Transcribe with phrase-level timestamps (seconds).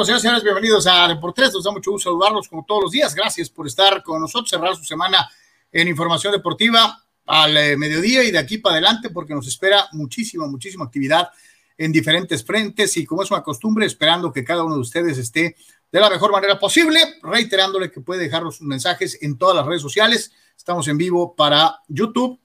[0.00, 1.52] bueno, señores señores, bienvenidos a Deportes.
[1.52, 3.14] Nos da mucho gusto saludarlos como todos los días.
[3.14, 5.30] Gracias por estar con nosotros, cerrar su semana
[5.70, 10.46] en información deportiva al eh, mediodía y de aquí para adelante, porque nos espera muchísima,
[10.46, 11.28] muchísima actividad
[11.76, 15.54] en diferentes frentes y como es una costumbre, esperando que cada uno de ustedes esté
[15.92, 19.82] de la mejor manera posible, reiterándole que puede dejarnos sus mensajes en todas las redes
[19.82, 20.32] sociales.
[20.56, 22.40] Estamos en vivo para YouTube,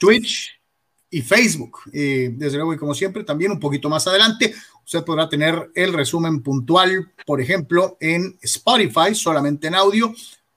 [0.00, 0.58] Twitch,
[1.10, 1.78] y Facebook.
[1.92, 4.54] Eh, desde luego, y como siempre, también un poquito más adelante,
[4.88, 10.14] usted podrá tener el resumen puntual, por ejemplo, en Spotify, solamente en audio,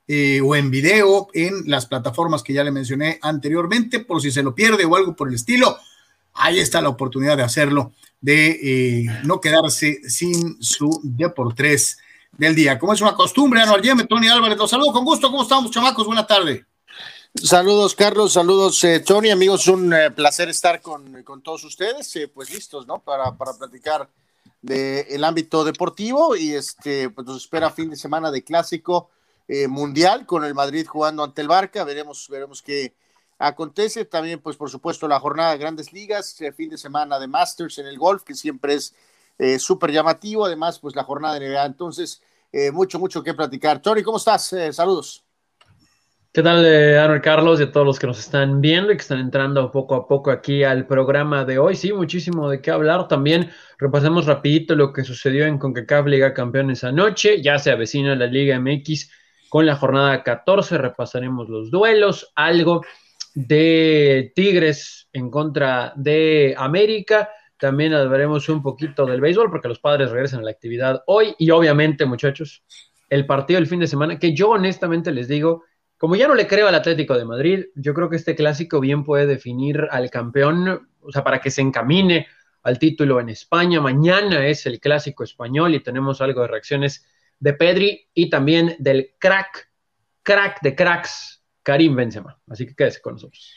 [0.08, 4.42] eh, o en video, en las plataformas que ya le mencioné anteriormente, por si se
[4.42, 5.76] lo pierde o algo por el estilo.
[6.34, 11.98] Ahí está la oportunidad de hacerlo, de eh, no quedarse sin su Deportes
[12.32, 12.80] del día.
[12.80, 15.30] Como es una costumbre, Anual Yeme, Tony Álvarez, los saludo con gusto.
[15.30, 16.08] ¿Cómo estamos, chamacos?
[16.08, 16.66] Buena tarde.
[17.34, 18.34] Saludos, Carlos.
[18.34, 19.30] Saludos, eh, Tony.
[19.30, 22.14] Amigos, un eh, placer estar con, con todos ustedes.
[22.18, 23.00] Eh, pues listos, ¿no?
[23.00, 24.10] Para, para platicar
[24.62, 26.36] del ámbito deportivo.
[26.36, 29.10] Y este, pues nos espera fin de semana de clásico
[29.68, 31.84] mundial con el Madrid jugando ante el Barca.
[31.84, 32.94] Veremos, veremos qué
[33.38, 34.06] acontece.
[34.06, 37.88] También, pues, por supuesto, la jornada de grandes ligas, fin de semana de Masters en
[37.88, 38.94] el golf, que siempre es
[39.58, 40.46] súper llamativo.
[40.46, 41.66] Además, pues, la jornada de NBA.
[41.66, 42.22] Entonces,
[42.72, 43.82] mucho, mucho que platicar.
[43.82, 44.54] Tony, ¿cómo estás?
[44.72, 45.26] saludos.
[46.34, 49.02] ¿Qué tal, eh, Arnold Carlos y a todos los que nos están viendo y que
[49.02, 51.76] están entrando poco a poco aquí al programa de hoy?
[51.76, 53.10] Sí, muchísimo de qué hablar.
[53.10, 57.42] También repasemos rapidito lo que sucedió en CONCACAF Liga Campeones anoche.
[57.42, 59.12] Ya se avecina la Liga MX
[59.50, 60.78] con la jornada 14.
[60.78, 62.82] Repasaremos los duelos, algo
[63.36, 67.30] de Tigres en contra de América.
[67.58, 71.50] También hablaremos un poquito del béisbol porque los padres regresan a la actividad hoy y
[71.50, 72.64] obviamente, muchachos,
[73.10, 75.66] el partido del fin de semana que yo honestamente les digo
[76.02, 79.04] como ya no le creo al Atlético de Madrid, yo creo que este clásico bien
[79.04, 82.26] puede definir al campeón, o sea, para que se encamine
[82.64, 83.80] al título en España.
[83.82, 87.06] Mañana es el clásico español y tenemos algo de reacciones
[87.40, 89.70] de Pedri y también del crack,
[90.24, 92.42] crack de cracks, Karim Benzema.
[92.48, 93.56] Así que quédese con nosotros.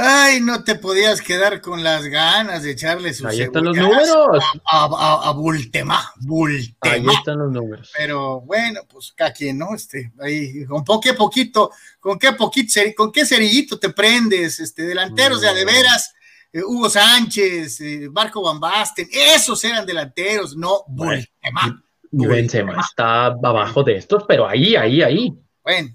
[0.00, 4.44] Ay, no te podías quedar con las ganas de echarle sus Ahí están los números.
[4.64, 6.94] A, a, a, Bultema, Bultema.
[6.94, 7.90] Ahí están los números.
[7.98, 9.74] Pero bueno, pues cada quien, ¿no?
[9.74, 15.40] Este, ahí, con qué poquito, con qué poquito, con qué cerillito te prendes, este, delanteros
[15.40, 16.14] de a de veras,
[16.52, 21.82] eh, Hugo Sánchez, eh, Marco Van Basten, esos eran delanteros, no Bultema.
[22.12, 25.34] Y Benzema está abajo de estos, pero ahí, ahí, ahí.
[25.64, 25.92] Bueno,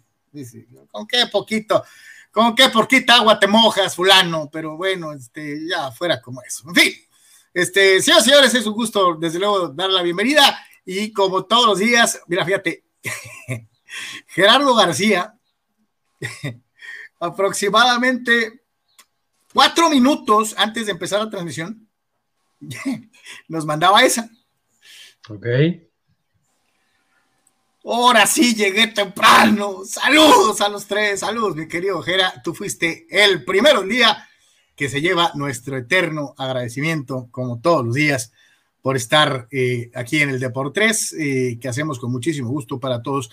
[0.92, 1.82] con qué poquito
[2.34, 4.50] ¿Con qué porquita agua te mojas, fulano?
[4.52, 6.68] Pero bueno, este, ya fuera como eso.
[6.68, 6.94] En fin,
[7.54, 10.60] este, señores, señores, es un gusto, desde luego, dar la bienvenida.
[10.84, 12.86] Y como todos los días, mira, fíjate,
[14.26, 15.38] Gerardo García,
[17.20, 18.64] aproximadamente
[19.54, 21.88] cuatro minutos antes de empezar la transmisión,
[23.48, 24.28] nos mandaba esa.
[25.30, 25.46] Ok.
[27.86, 29.82] Ahora sí llegué temprano.
[29.86, 31.20] Saludos a los tres.
[31.20, 32.42] Saludos, mi querido Jera.
[32.42, 34.26] Tú fuiste el primero día
[34.74, 38.32] que se lleva nuestro eterno agradecimiento, como todos los días,
[38.82, 43.30] por estar eh, aquí en el Deportes, eh, que hacemos con muchísimo gusto para todos.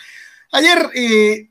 [0.50, 1.50] Ayer eh,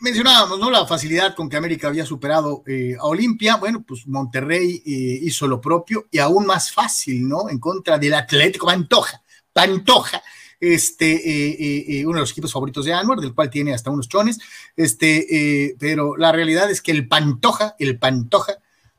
[0.00, 0.70] mencionábamos ¿no?
[0.70, 2.64] la facilidad con que América había superado
[2.98, 3.56] a Olimpia.
[3.56, 7.50] Bueno, pues Monterrey hizo lo propio y aún más fácil, ¿no?
[7.50, 9.22] En contra del Atlético Pantoja.
[9.52, 10.22] Pantoja
[10.62, 13.90] este, eh, eh, eh, uno de los equipos favoritos de Anwar, del cual tiene hasta
[13.90, 14.38] unos chones,
[14.76, 18.58] este, pero la realidad es que el Pantoja, el Pantoja,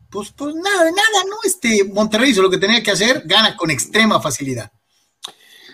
[0.10, 1.38] pues, pues nada, nada, ¿no?
[1.45, 4.74] Este, Monterrey hizo lo que tenía que hacer, gana con extrema facilidad.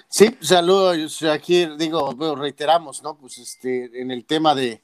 [0.08, 3.18] Sí, saludos, aquí digo, reiteramos, ¿no?
[3.18, 4.84] Pues este, en el tema de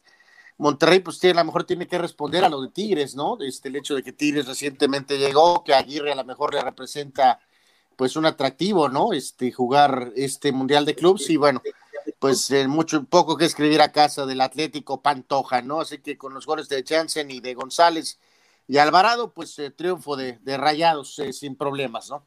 [0.57, 3.37] Monterrey, pues tiene, a lo mejor tiene que responder a lo de Tigres, ¿no?
[3.41, 7.39] Este, el hecho de que Tigres recientemente llegó, que Aguirre a lo mejor le representa
[7.95, 9.13] pues un atractivo, ¿no?
[9.13, 11.61] Este, jugar este Mundial de Clubs y bueno,
[12.19, 15.81] pues eh, mucho, poco que escribir a casa del Atlético Pantoja, ¿no?
[15.81, 18.19] Así que con los goles de Jansen y de González
[18.67, 22.25] y Alvarado, pues eh, triunfo de, de Rayados eh, sin problemas, ¿no?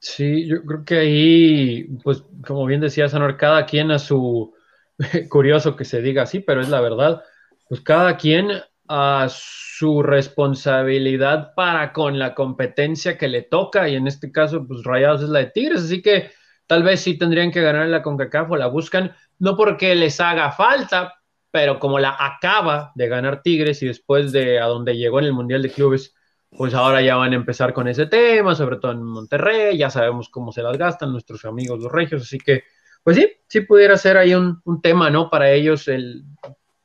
[0.00, 4.54] Sí, yo creo que ahí, pues como bien decía Sanor, cada quien a su,
[5.28, 7.22] curioso que se diga así, pero es la verdad,
[7.68, 8.48] pues cada quien
[8.88, 14.82] a su responsabilidad para con la competencia que le toca, y en este caso, pues
[14.84, 16.30] Rayados es la de Tigres, así que
[16.66, 20.52] tal vez sí tendrían que ganar la CONCACAF o la buscan, no porque les haga
[20.52, 21.14] falta,
[21.50, 25.32] pero como la acaba de ganar Tigres y después de a donde llegó en el
[25.32, 26.14] Mundial de Clubes,
[26.50, 30.28] pues ahora ya van a empezar con ese tema, sobre todo en Monterrey, ya sabemos
[30.30, 32.64] cómo se las gastan nuestros amigos los regios, así que,
[33.04, 35.30] pues sí, sí pudiera ser ahí un, un tema, ¿no?
[35.30, 36.24] Para ellos el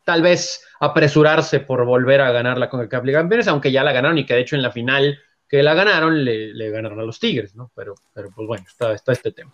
[0.04, 4.18] tal vez apresurarse por volver a ganar la CONCACAF Liga Campeones, aunque ya la ganaron
[4.18, 7.56] y que de hecho en la final que la ganaron, le, ganaron a los Tigres,
[7.56, 7.72] ¿no?
[7.76, 9.52] Pero, pero pues bueno, está, este tema.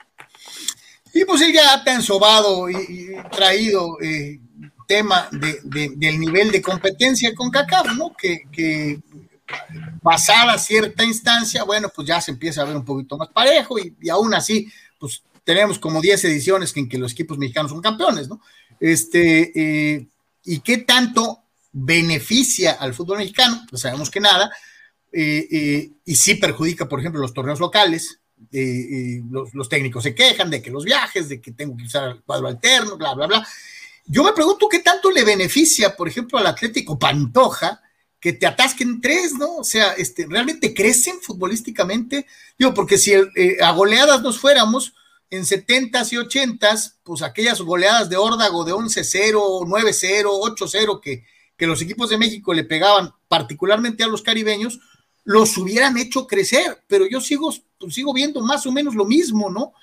[1.13, 4.39] Y pues él ya ha ensobado y, traído eh,
[4.87, 8.15] tema del nivel de competencia con CACAF, ¿no?
[8.15, 8.99] Que, que
[10.01, 14.09] pasada cierta instancia, bueno, pues ya se empieza a ver un poquito más parejo y,
[14.09, 18.41] aún así, pues tenemos como 10 ediciones en que los equipos mexicanos son campeones, ¿no?
[18.79, 20.07] Este, eh,
[20.43, 23.65] ¿y qué tanto beneficia al fútbol mexicano?
[23.69, 24.51] Pues sabemos que nada,
[25.11, 28.19] eh, eh, y sí perjudica, por ejemplo, los torneos locales.
[28.51, 32.47] Los, técnicos se quejan de que los viajes, de que tengo que usar el cuadro
[32.47, 33.47] alterno, bla, bla, bla.
[34.05, 37.81] Yo me pregunto qué tanto le beneficia, por ejemplo, al Atlético Pantoja
[38.19, 39.57] que te atasquen tres, ¿no?
[39.57, 42.25] O sea, este, ¿realmente crecen futbolísticamente?
[42.57, 44.93] Digo, porque si eh, a goleadas nos fuéramos
[45.29, 49.33] en 70s y 80s, pues aquellas goleadas de órdago de 11-0,
[49.65, 54.79] 9-0, 8-0 que, que los equipos de México le pegaban particularmente a los caribeños,
[55.23, 59.49] los hubieran hecho crecer, pero yo sigo, pues, sigo viendo más o menos lo mismo,
[59.49, 59.73] ¿no?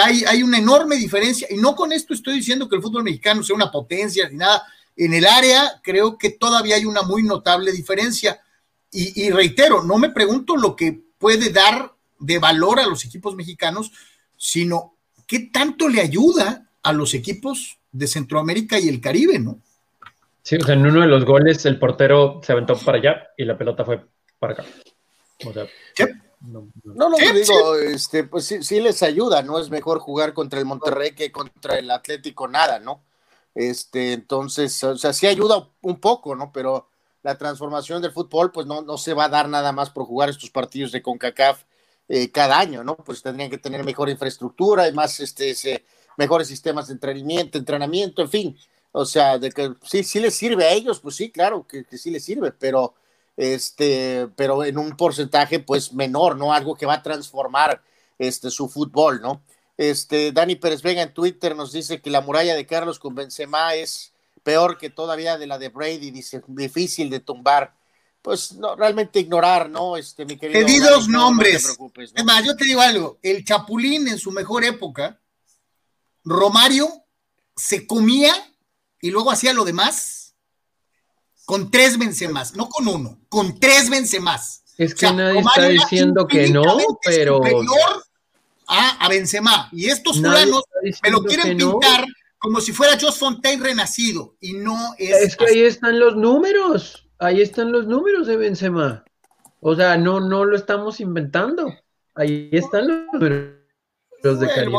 [0.00, 3.42] Hay, hay una enorme diferencia, y no con esto estoy diciendo que el fútbol mexicano
[3.42, 4.64] sea una potencia ni nada,
[4.96, 8.40] en el área creo que todavía hay una muy notable diferencia.
[8.96, 13.90] Y, reitero, no me pregunto lo que puede dar de valor a los equipos mexicanos,
[14.44, 14.94] sino
[15.26, 19.58] qué tanto le ayuda a los equipos de Centroamérica y el Caribe, ¿no?
[20.42, 23.46] Sí, o sea, en uno de los goles el portero se aventó para allá y
[23.46, 24.04] la pelota fue
[24.38, 24.64] para acá.
[25.46, 25.66] O sea,
[26.42, 29.58] no, no, no digo, este, pues sí, sí, les ayuda, ¿no?
[29.58, 33.02] Es mejor jugar contra el Monterrey que contra el Atlético, nada, ¿no?
[33.54, 36.52] Este, entonces, o sea, sí ayuda un poco, ¿no?
[36.52, 36.90] Pero
[37.22, 40.28] la transformación del fútbol, pues no, no se va a dar nada más por jugar
[40.28, 41.62] estos partidos de CONCACAF
[42.08, 42.96] eh, cada año, ¿no?
[42.96, 45.84] Pues tendrían que tener mejor infraestructura y este,
[46.16, 48.58] mejores sistemas de entrenamiento, entrenamiento, en fin.
[48.92, 51.98] O sea, de que sí, sí les sirve a ellos, pues sí, claro que, que
[51.98, 52.94] sí les sirve, pero
[53.36, 56.52] este, pero en un porcentaje pues menor, ¿no?
[56.52, 57.82] Algo que va a transformar
[58.18, 59.42] este su fútbol, ¿no?
[59.76, 63.74] Este, Dani Pérez Vega en Twitter nos dice que la muralla de Carlos con Benzema
[63.74, 64.12] es
[64.44, 67.74] peor que todavía de la de Brady, dice, difícil de tumbar.
[68.24, 69.98] Pues no, realmente ignorar, ¿no?
[69.98, 70.58] Este, mi querido.
[70.58, 71.76] Te di dos nombres.
[72.14, 75.20] Es más, yo te digo algo, el Chapulín en su mejor época,
[76.24, 76.88] Romario
[77.54, 78.32] se comía
[79.02, 80.34] y luego hacía lo demás
[81.44, 84.62] con tres Benzemas, no con uno, con tres Benzemas.
[84.78, 87.42] Es que nadie está diciendo que no, pero
[88.66, 89.68] a, a Benzema.
[89.70, 90.62] Y estos fulanos
[91.02, 92.06] me lo quieren pintar
[92.38, 94.34] como si fuera Jos Fontaine renacido.
[94.40, 95.10] Y no es.
[95.10, 97.03] Es que ahí están los números.
[97.24, 99.04] Ahí están los números de Benzema.
[99.60, 101.72] O sea, no, no lo estamos inventando.
[102.14, 103.54] Ahí están los números
[104.22, 104.74] de Karim.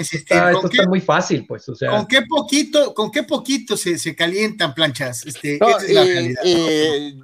[0.00, 1.68] Está, esto está muy fácil, pues.
[1.68, 1.90] O sea.
[1.90, 5.24] ¿Con qué poquito, con qué poquito se, se calientan planchas?
[5.26, 5.58] Este,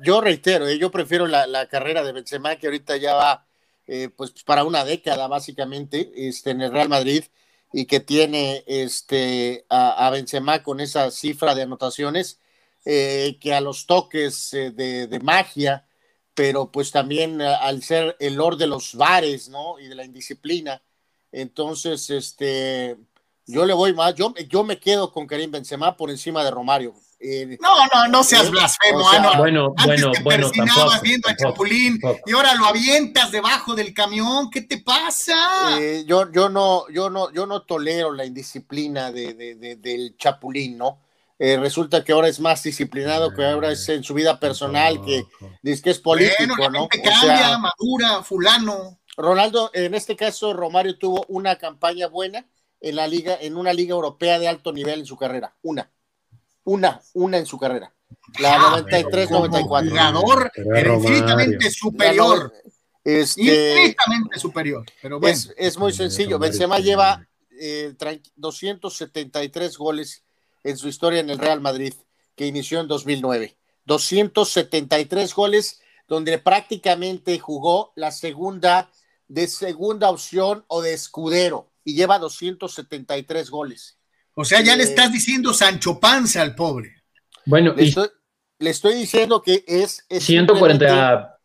[0.05, 3.47] yo reitero, eh, yo prefiero la, la, carrera de Benzema, que ahorita ya va
[3.93, 7.25] eh, pues para una década básicamente este, en el Real Madrid
[7.73, 12.41] y que tiene este, a, Benzema con esa cifra de anotaciones,
[12.85, 15.87] eh, que a los toques eh, de, magia,
[16.35, 19.79] pero pues también al ser el lord de los bares, ¿no?
[19.79, 20.83] Y de la indisciplina.
[21.33, 22.97] Entonces, este,
[23.47, 26.95] yo le voy más, yo, yo me quedo con Karim Benzema por encima de Romario.
[27.23, 29.05] Eh, no, no, no seas eh, blasfemo,
[29.37, 30.51] Bueno, bueno, bueno,
[31.03, 35.79] viendo a Chapulín y ahora lo avientas debajo del camión, ¿qué te pasa?
[35.79, 39.35] Eh, yo, yo no, yo no, yo no tolero la indisciplina de,
[39.79, 41.03] del Chapulín, ¿no?
[41.41, 45.25] Resulta que ahora es más disciplinado, que ahora es en su vida personal, que
[45.63, 46.89] dice que es político, ¿no?
[46.89, 49.01] cambia, madura, fulano.
[49.17, 52.47] Ronaldo, en este caso, Romario tuvo una campaña buena
[52.81, 55.91] en la liga, en una liga europea de alto nivel en su carrera, una
[56.65, 57.93] una, una en su carrera.
[58.39, 59.91] La 93-94.
[59.91, 62.53] Jugador infinitamente superior.
[63.03, 64.85] Este, infinitamente superior.
[65.01, 66.39] Pero es, muy sencillo.
[66.39, 67.27] Benzema lleva
[68.37, 70.25] 273 eh, goles
[70.65, 71.95] en su historia en el Real Madrid,
[72.37, 73.57] que inició en 2009.
[73.85, 78.91] 273 goles, donde prácticamente jugó la segunda
[79.29, 83.97] de segunda opción o de escudero y lleva 273 goles.
[84.35, 86.97] O sea, ya le estás diciendo Sancho Panza al pobre.
[87.47, 87.85] Bueno, le,
[88.71, 91.41] estoy, diciendo que es, es 140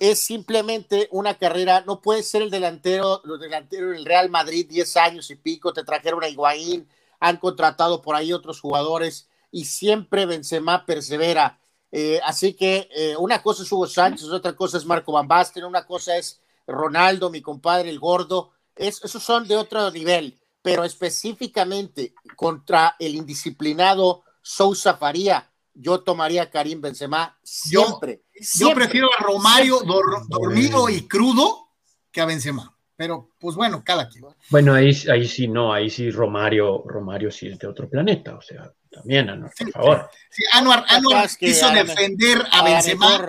[0.00, 4.96] es simplemente una carrera, no puede ser el delantero, los delanteros del Real Madrid 10
[4.96, 6.88] años y pico, te trajeron a Higuaín,
[7.20, 11.60] han contratado por ahí otros jugadores y siempre Benzema persevera.
[11.92, 15.64] Eh, así que eh, una cosa es Hugo Sánchez, otra cosa es Marco Van Basten,
[15.64, 18.52] una cosa es Ronaldo, mi compadre, el gordo.
[18.74, 26.50] esos son de otro nivel pero específicamente contra el indisciplinado Sousa Faría, yo tomaría a
[26.50, 28.24] Karim Benzema siempre.
[28.58, 29.78] Yo, prefiero a Romario
[30.26, 31.68] dormido y crudo
[32.10, 32.75] que a Benzema.
[32.96, 34.24] Pero, pues bueno, cada quien.
[34.48, 38.40] Bueno, ahí, ahí sí, no, ahí sí Romario, Romario sí es de otro planeta, o
[38.40, 40.10] sea, también, Anuar, por favor.
[40.30, 43.20] Sí, Anuar, Anuar quiso defender a, Benzema.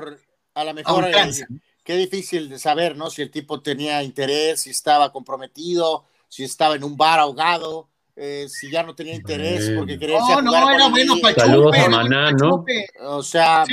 [0.53, 1.07] a lo mejor,
[1.83, 3.09] qué difícil de saber, ¿no?
[3.09, 8.47] Si el tipo tenía interés, si estaba comprometido, si estaba en un bar ahogado, eh,
[8.49, 12.31] si ya no tenía interés porque quería no, no, era bueno para Saludos a Maná,
[12.31, 12.65] ¿no?
[13.01, 13.63] O sea,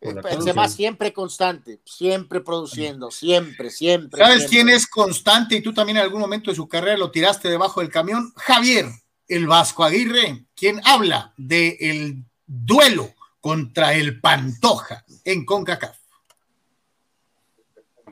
[0.00, 4.22] Benzema siempre constante, siempre produciendo, siempre, siempre.
[4.22, 7.48] ¿Sabes quién es constante y tú también en algún momento de su carrera lo tiraste
[7.48, 8.32] debajo del camión?
[8.36, 8.86] Javier,
[9.26, 15.98] el Vasco Aguirre, quien habla del el duelo contra el Pantoja en CONCACAF.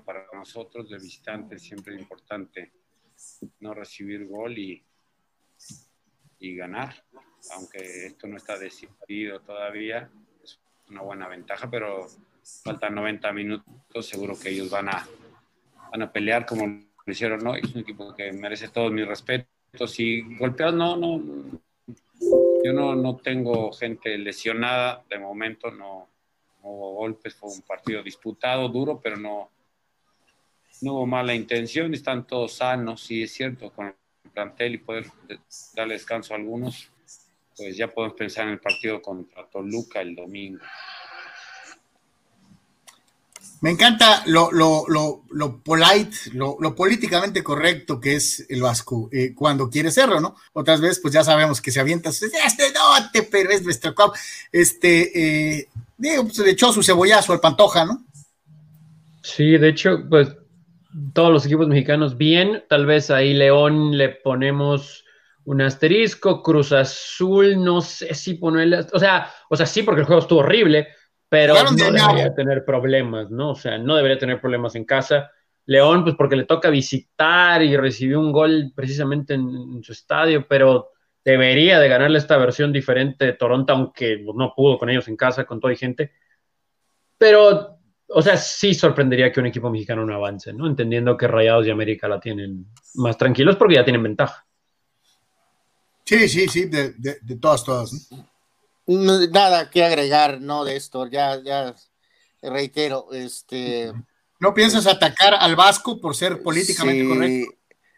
[0.05, 2.73] Para nosotros de visitantes siempre es importante
[3.61, 4.85] no recibir gol y,
[6.41, 7.05] y ganar,
[7.55, 10.11] aunque esto no está decidido todavía
[10.91, 12.07] una buena ventaja, pero
[12.63, 15.07] faltan 90 minutos, seguro que ellos van a,
[15.91, 17.55] van a pelear como lo hicieron, ¿no?
[17.55, 21.23] Es un equipo que merece todos mis respetos y golpeados, no, no,
[22.65, 26.09] yo no, no tengo gente lesionada, de momento no,
[26.63, 29.51] hubo golpes, fue un partido disputado, duro, pero no,
[30.83, 35.07] no hubo mala intención, están todos sanos, y es cierto, con el plantel y poder
[35.75, 36.91] darle descanso a algunos,
[37.57, 40.61] pues ya podemos pensar en el partido contra Toluca el domingo.
[43.63, 49.33] Me encanta lo, lo, lo, lo polite, lo, políticamente correcto que es el Vasco eh,
[49.35, 50.37] cuando quiere serlo, ¿no?
[50.53, 52.29] Otras veces, pues ya sabemos que se avienta, este
[52.75, 53.95] no te, pero es nuestro
[54.53, 58.05] Este, eh, digo, pues le echó su cebollazo al Pantoja, ¿no?
[59.23, 60.29] Sí, de hecho, pues
[61.15, 65.06] todos los equipos mexicanos bien, tal vez ahí León le ponemos
[65.47, 70.07] un asterisco, Cruz Azul, no sé si ponerle, o sea, o sea, sí, porque el
[70.07, 70.89] juego estuvo horrible,
[71.29, 73.51] pero no debería tener problemas, ¿no?
[73.51, 75.31] O sea, no debería tener problemas en casa.
[75.67, 80.91] León, pues porque le toca visitar y recibió un gol precisamente en, su estadio, pero
[81.25, 85.45] debería de ganarle esta versión diferente de Toronto, aunque no pudo con ellos en casa,
[85.45, 86.13] con toda gente.
[87.19, 90.67] Pero, o sea, sí sorprendería que un equipo mexicano no avance, ¿no?
[90.67, 94.47] Entendiendo que Rayados y América la tienen más tranquilos porque ya tienen ventaja.
[96.07, 98.09] Sí, sí, sí, de, todas, todas.
[98.87, 101.75] Nada que agregar, no, de esto, ya, ya
[102.41, 103.93] reitero, este...
[104.39, 107.55] ¿No piensas atacar al Vasco por ser políticamente correcto?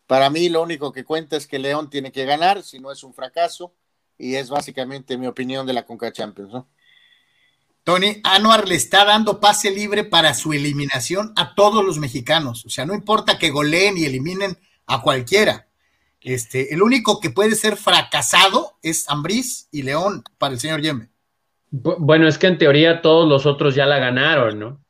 [0.07, 3.05] Para mí lo único que cuenta es que León tiene que ganar, si no es
[3.05, 3.75] un fracaso,
[4.17, 6.69] y es básicamente mi opinión de la Conca Champions, ¿no?
[7.85, 12.65] Tony, Anuar le está dando pase libre para su eliminación a todos los mexicanos.
[12.67, 15.68] O sea, no importa que goleen y eliminen a cualquiera.
[16.21, 21.11] Este, el único que puede ser fracasado es Ambriz y León para el señor Yeme.
[21.71, 24.81] Bueno, es que en teoría todos los otros ya la ganaron, ¿no?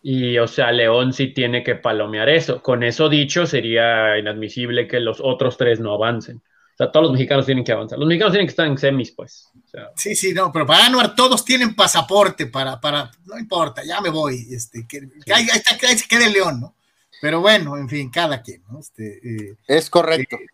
[0.00, 2.62] Y, o sea, León sí tiene que palomear eso.
[2.62, 6.36] Con eso dicho, sería inadmisible que los otros tres no avancen.
[6.36, 7.98] O sea, todos los mexicanos tienen que avanzar.
[7.98, 9.50] Los mexicanos tienen que estar en semis, pues.
[9.96, 14.10] Sí, sí, no, pero para Anuar todos tienen pasaporte para, para, no importa, ya me
[14.10, 14.46] voy.
[14.50, 16.76] Este, que, ahí, está, que se quede León, ¿no?
[17.20, 18.78] Pero bueno, en fin, cada quien, ¿no?
[18.78, 20.36] Este, eh, es correcto.
[20.36, 20.46] Eh,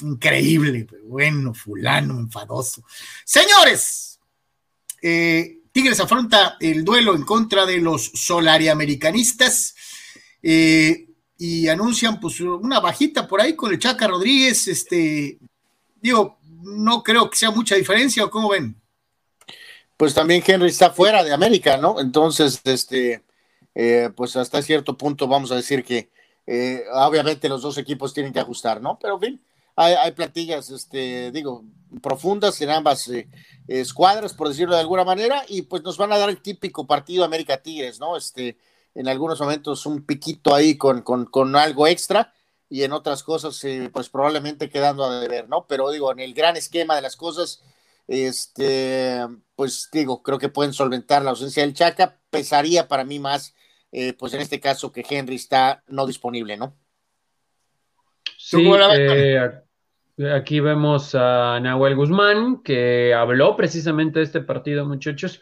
[0.00, 2.82] increíble, bueno, fulano, enfadoso.
[3.24, 4.12] Señores,
[5.02, 9.74] eh, Tigres afronta el duelo en contra de los solariamericanistas
[10.42, 11.08] eh,
[11.38, 14.68] y anuncian pues una bajita por ahí con el Chaca Rodríguez.
[14.68, 15.38] Este,
[16.00, 18.76] digo, no creo que sea mucha diferencia, ¿o cómo ven?
[19.96, 22.00] Pues también Henry está fuera de América, ¿no?
[22.00, 23.22] Entonces, este,
[23.74, 26.10] eh, pues hasta cierto punto vamos a decir que
[26.92, 28.98] obviamente los dos equipos tienen que ajustar, ¿no?
[29.00, 29.40] Pero en
[29.76, 31.64] fin, hay, plantillas, este, digo,
[32.00, 33.28] profundas en ambas eh,
[33.68, 37.24] escuadras, por decirlo de alguna manera, y pues nos van a dar el típico partido
[37.24, 38.16] América Tigres, ¿no?
[38.16, 38.58] Este,
[38.94, 42.32] en algunos momentos un piquito ahí con, con, algo extra
[42.68, 45.66] y en otras cosas, eh, pues probablemente quedando a deber, ¿no?
[45.66, 47.62] Pero digo, en el gran esquema de las cosas,
[48.08, 49.26] este,
[49.56, 53.54] pues digo, creo que pueden solventar la ausencia del Chaca, pesaría para mí más,
[53.92, 56.74] eh, pues en este caso que Henry está no disponible, ¿no?
[58.52, 59.50] Sí, eh,
[60.30, 65.40] aquí vemos a Nahuel Guzmán, que habló precisamente de este partido, muchachos.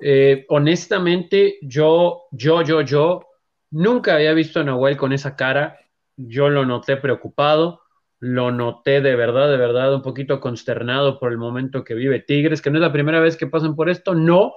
[0.00, 3.26] Eh, honestamente, yo, yo, yo, yo,
[3.72, 5.76] nunca había visto a Nahuel con esa cara.
[6.16, 7.80] Yo lo noté preocupado,
[8.20, 12.62] lo noté de verdad, de verdad, un poquito consternado por el momento que vive Tigres,
[12.62, 14.52] que no es la primera vez que pasan por esto, no,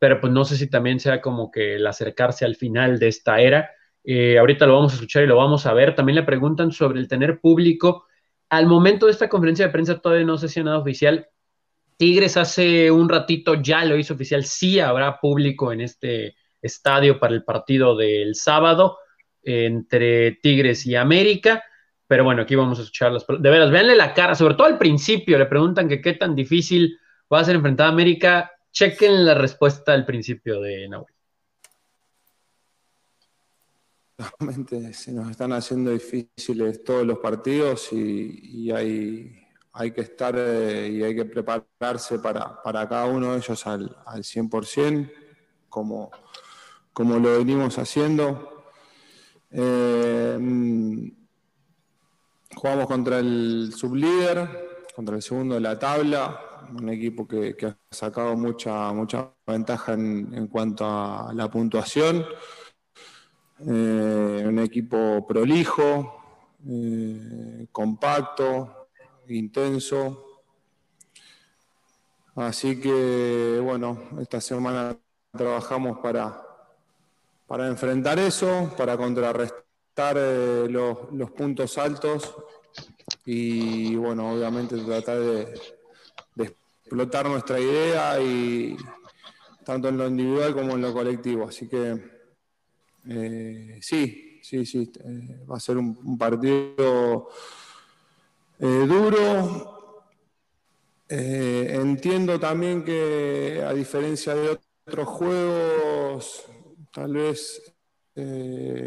[0.00, 3.40] pero pues no sé si también sea como que el acercarse al final de esta
[3.40, 3.70] era.
[4.04, 5.94] Eh, ahorita lo vamos a escuchar y lo vamos a ver.
[5.94, 8.06] También le preguntan sobre el tener público.
[8.50, 11.26] Al momento de esta conferencia de prensa todavía no sé si nada oficial.
[11.96, 17.34] Tigres hace un ratito ya lo hizo oficial, sí habrá público en este estadio para
[17.34, 18.98] el partido del sábado
[19.42, 21.62] entre Tigres y América.
[22.06, 24.78] Pero bueno, aquí vamos a escuchar las De veras, véanle la cara, sobre todo al
[24.78, 26.98] principio, le preguntan que qué tan difícil
[27.32, 28.50] va a ser enfrentar a América.
[28.72, 31.13] Chequen la respuesta al principio de Nahuel.
[34.16, 40.88] Realmente se nos están haciendo difíciles todos los partidos y, hay, hay, que estar eh,
[40.92, 45.10] y hay que prepararse para, cada uno de ellos al, al 100%,
[45.68, 46.10] como,
[46.92, 48.66] como lo venimos haciendo.
[49.50, 51.08] Eh, mm,
[52.54, 58.36] jugamos contra el sublíder, contra el segundo de la tabla, un equipo que, ha sacado
[58.36, 62.24] mucha, mucha ventaja en cuanto a la puntuación.
[63.60, 66.22] Eh, un equipo prolijo,
[66.68, 68.88] eh, compacto,
[69.28, 70.42] intenso.
[72.34, 74.96] Así que, bueno, esta semana
[75.30, 76.42] trabajamos para,
[77.46, 82.34] para enfrentar eso, para contrarrestar eh, los, puntos altos
[83.24, 85.60] y, bueno, obviamente tratar de,
[86.34, 88.76] de explotar nuestra idea y
[89.64, 91.46] tanto en lo individual como en lo colectivo.
[91.46, 92.13] Así que
[93.08, 97.28] eh, sí, sí, sí, eh, va a ser un, partido
[98.58, 100.04] eh, duro.
[101.08, 106.46] entiendo también que a diferencia de otros juegos,
[106.90, 107.74] tal vez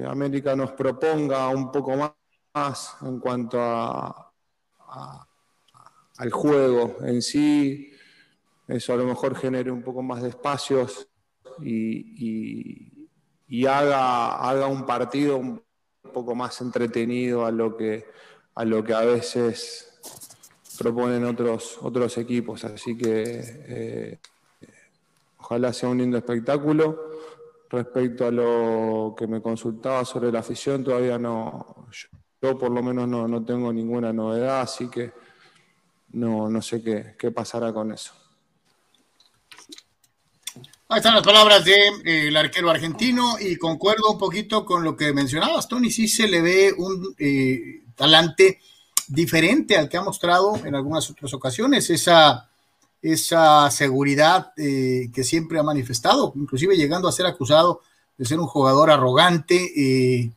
[0.08, 1.96] América nos proponga un poco
[2.54, 4.34] más en cuanto a,
[6.18, 7.94] al juego en sí.
[8.68, 11.08] Eso a lo mejor genere un poco más de espacios
[11.62, 12.97] y y
[13.66, 15.62] haga, haga un partido un
[16.14, 18.06] poco más entretenido a lo que
[18.56, 20.00] a, lo que a veces
[20.78, 22.64] proponen otros, otros equipos.
[22.66, 24.20] Así que eh,
[25.38, 27.12] ojalá sea un lindo espectáculo.
[27.70, 31.88] Respecto a lo que me consultaba sobre la afición, todavía no,
[32.42, 35.12] yo por lo menos no, tengo ninguna novedad, así que
[36.14, 38.14] no, no sé qué, qué pasará con eso.
[40.90, 44.96] Ahí están las palabras del de, eh, arquero argentino y concuerdo un poquito con lo
[44.96, 45.92] que mencionabas, Tony.
[45.92, 48.62] Sí se le ve un eh, talante
[49.10, 52.50] diferente al que ha mostrado en algunas otras ocasiones, esa,
[53.02, 57.82] esa seguridad eh, que siempre ha manifestado, inclusive llegando a ser acusado
[58.18, 60.32] de ser un jugador arrogante.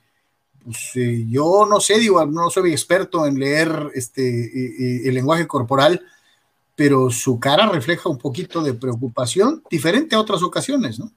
[0.65, 0.91] Pues,
[1.29, 6.05] yo no sé, digo, no soy experto en leer este, el lenguaje corporal
[6.81, 11.11] pero su cara refleja un poquito de preocupación, diferente a otras ocasiones, ¿no?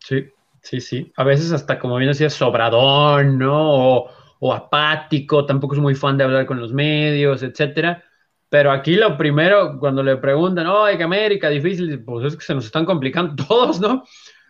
[0.00, 0.26] Sí,
[0.62, 1.12] sí, sí.
[1.14, 4.08] A veces hasta, como bien decía, sobradón, ¿no?
[4.40, 8.02] O, apático, tampoco es muy fan de hablar con los medios, etcétera.
[8.48, 12.56] Pero aquí lo primero, cuando le preguntan, oye, que América, difícil, pues es que se
[12.56, 14.02] nos están complicando todos, ¿no?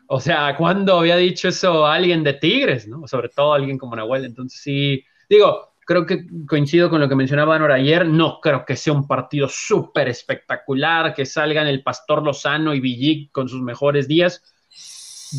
[0.07, 3.07] O sea, ¿cuándo había dicho eso alguien de Tigres, ¿no?
[3.07, 4.24] Sobre todo alguien como Nahuel.
[4.24, 8.07] Entonces, sí, digo, creo que coincido con lo que mencionaba Anor ayer.
[8.07, 13.33] No creo que sea un partido súper espectacular, que salgan el Pastor Lozano y Villic
[13.33, 14.40] con sus mejores días.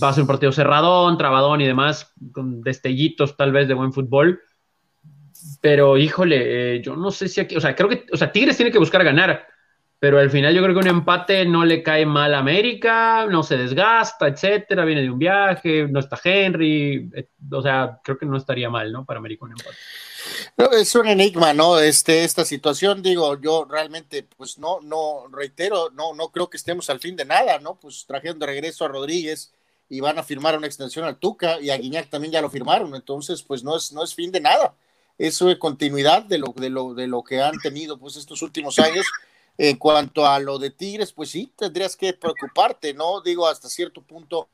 [0.04, 3.94] Va a ser un partido cerradón, trabadón y demás, con destellitos tal vez de buen
[3.94, 4.42] fútbol.
[5.62, 8.58] Pero híjole, eh, yo no sé si aquí, o sea, creo que, o sea, Tigres
[8.58, 9.48] tiene que buscar ganar,
[10.00, 13.42] pero al final yo creo que un empate no le cae mal a América, no
[13.42, 18.26] se desgasta, etcétera, viene de un viaje, no está Henry, eh, o sea, creo que
[18.26, 19.06] no estaría mal, ¿no?
[19.06, 19.78] Para América un empate
[20.72, 21.80] es un enigma, ¿no?
[21.80, 26.90] Este, esta situación, digo, yo realmente, pues no, no, reitero, no, no creo que estemos
[26.90, 27.76] al fin de nada, ¿no?
[27.76, 29.52] Pues trajeron de regreso a Rodríguez
[29.90, 32.96] y van a firmar una extensión al Tuca y a Guiñac también ya lo firmaron,
[32.96, 34.76] entonces, pues no es, no es fin de nada.
[35.18, 38.80] Eso es continuidad de lo, de lo, de lo que han tenido, pues, estos últimos
[38.80, 39.06] años.
[39.58, 43.22] En cuanto a lo de Tigres, pues sí, tendrías que preocuparte, ¿no?
[43.22, 44.48] Digo, hasta cierto punto,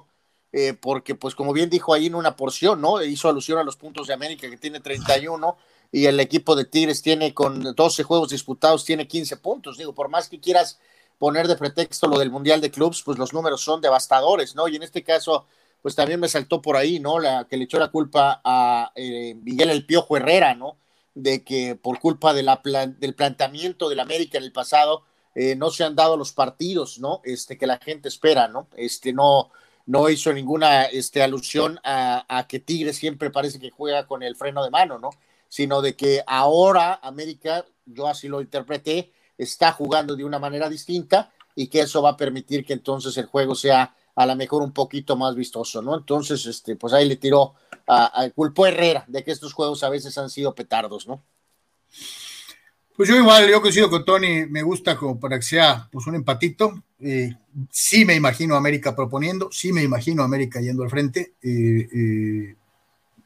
[0.54, 3.02] eh, porque pues como bien dijo ahí en una porción, ¿no?
[3.04, 5.58] Hizo alusión a los puntos de América que tiene 31
[5.92, 9.78] y el equipo de Tigres tiene con 12 juegos disputados, tiene 15 puntos.
[9.78, 10.80] Digo, por más que quieras
[11.18, 14.68] poner de pretexto lo del Mundial de Clubs, pues los números son devastadores, ¿no?
[14.68, 15.46] Y en este caso,
[15.82, 17.20] pues también me saltó por ahí, ¿no?
[17.20, 20.78] La que le echó la culpa a eh, Miguel El Piojo Herrera, ¿no?
[21.16, 25.72] De que por culpa de la del planteamiento del América en el pasado, eh, no
[25.72, 27.22] se han dado los partidos, ¿no?
[27.24, 28.68] Este, que la gente espera, ¿no?
[28.76, 29.52] Este, no,
[29.88, 34.64] no hizo ninguna este, alusión a, que Tigres siempre parece que juega con el freno
[34.64, 35.10] de mano, ¿no?
[35.48, 41.32] Sino de que ahora América, yo así lo interpreté, está jugando de una manera distinta
[41.56, 44.74] y que eso va a permitir que entonces el juego sea a lo mejor un
[44.74, 45.96] poquito más vistoso, ¿no?
[45.96, 47.54] Entonces, este, pues ahí le tiró
[47.88, 51.24] a, culpo Herrera de que estos juegos a veces han sido petardos, ¿no?
[52.98, 56.16] Pues yo igual, yo coincido con Tony, me gusta como para que sea pues un
[56.16, 56.84] empatito.
[57.00, 57.32] Eh,
[57.70, 62.56] sí me imagino América proponiendo, sí me imagino América yendo al frente, eh, eh,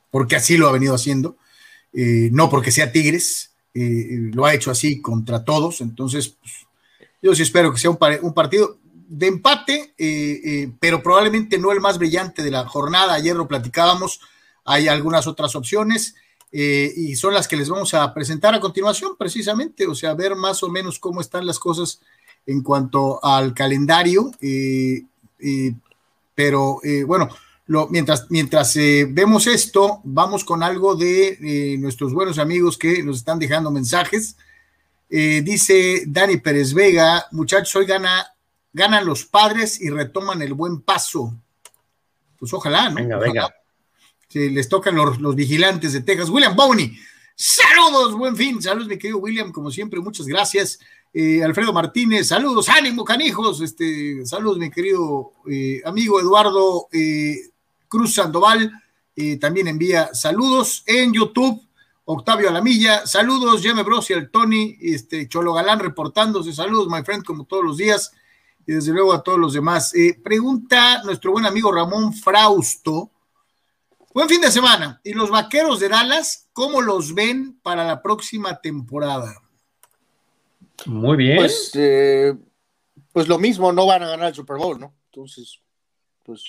[0.10, 1.38] porque así lo ha venido haciendo,
[1.94, 6.68] no porque sea Tigres, lo ha hecho así contra todos, entonces pues,
[7.22, 9.94] yo sí espero que sea un, un partido de empate,
[10.82, 14.20] pero probablemente no el más brillante de la jornada, ayer lo platicábamos,
[14.66, 16.16] hay algunas otras opciones.
[16.52, 20.36] Eh, y son las que les vamos a presentar a continuación, precisamente, o sea, ver
[20.36, 22.02] más o menos cómo están las cosas
[22.46, 24.32] en cuanto al calendario.
[24.42, 25.04] Eh,
[25.40, 25.74] eh,
[26.36, 27.30] pero bueno,
[27.68, 33.38] lo, mientras, mientras vemos esto, vamos con algo de nuestros buenos amigos que nos están
[33.38, 34.36] dejando mensajes.
[35.08, 38.26] dice Dani Pérez Vega, muchachos, hoy gana,
[38.74, 41.34] ganan los padres y retoman el buen paso.
[42.40, 42.96] Pues ojalá, ¿no?
[42.96, 43.61] Venga, venga
[44.34, 46.30] les tocan los, vigilantes de Texas.
[46.30, 46.98] William Bowney,
[47.36, 50.80] saludos, buen fin, saludos mi querido William, como siempre, muchas gracias.
[51.14, 57.36] Eh, Alfredo Martínez, saludos, ánimo, canijos, este, saludos mi querido eh, amigo Eduardo eh,
[57.90, 58.72] Cruz Sandoval,
[59.40, 61.62] también envía saludos en YouTube.
[62.06, 67.24] Octavio Alamilla, saludos, Jeme Bros y el Tony, este, Cholo Galán reportándose, saludos, my friend,
[67.24, 68.12] como todos los días,
[68.66, 69.94] y desde luego a todos los demás.
[70.24, 73.12] pregunta nuestro buen amigo Ramón Frausto,
[74.14, 75.00] Buen fin de semana.
[75.04, 79.34] ¿Y los vaqueros de Dallas, cómo los ven para la próxima temporada?
[80.86, 81.38] Muy bien.
[81.38, 82.34] Pues, eh,
[83.14, 84.94] pues lo mismo, no van a ganar el Super Bowl, ¿no?
[85.06, 85.62] Entonces,
[86.24, 86.44] pues.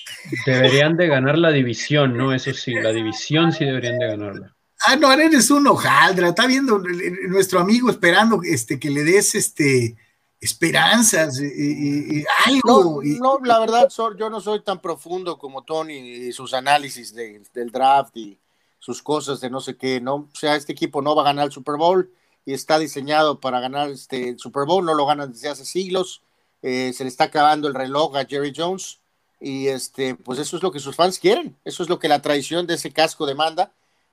[0.45, 2.33] Deberían de ganar la división, ¿no?
[2.33, 4.55] Eso sí, la división sí deberían de ganarla.
[4.85, 6.29] Ah, no, eres un hojaldra.
[6.29, 6.81] Está viendo
[7.29, 9.95] nuestro amigo esperando este, que le des este
[10.43, 13.01] esperanzas y, algo.
[13.01, 18.17] No, la verdad, yo no soy tan profundo como Tony y sus análisis del draft
[18.17, 18.37] y
[18.77, 20.15] sus cosas de no sé qué, ¿no?
[20.15, 22.11] O sea, este equipo no va a ganar el Super Bowl
[22.45, 26.21] y está diseñado para ganar este, el Super Bowl, no lo ganan desde hace siglos,
[26.61, 28.99] eh, se le está acabando el reloj a Jerry Jones
[29.39, 32.21] y este, pues eso es lo que sus fans quieren, eso es lo que la
[32.21, 33.71] tradición de ese casco demanda,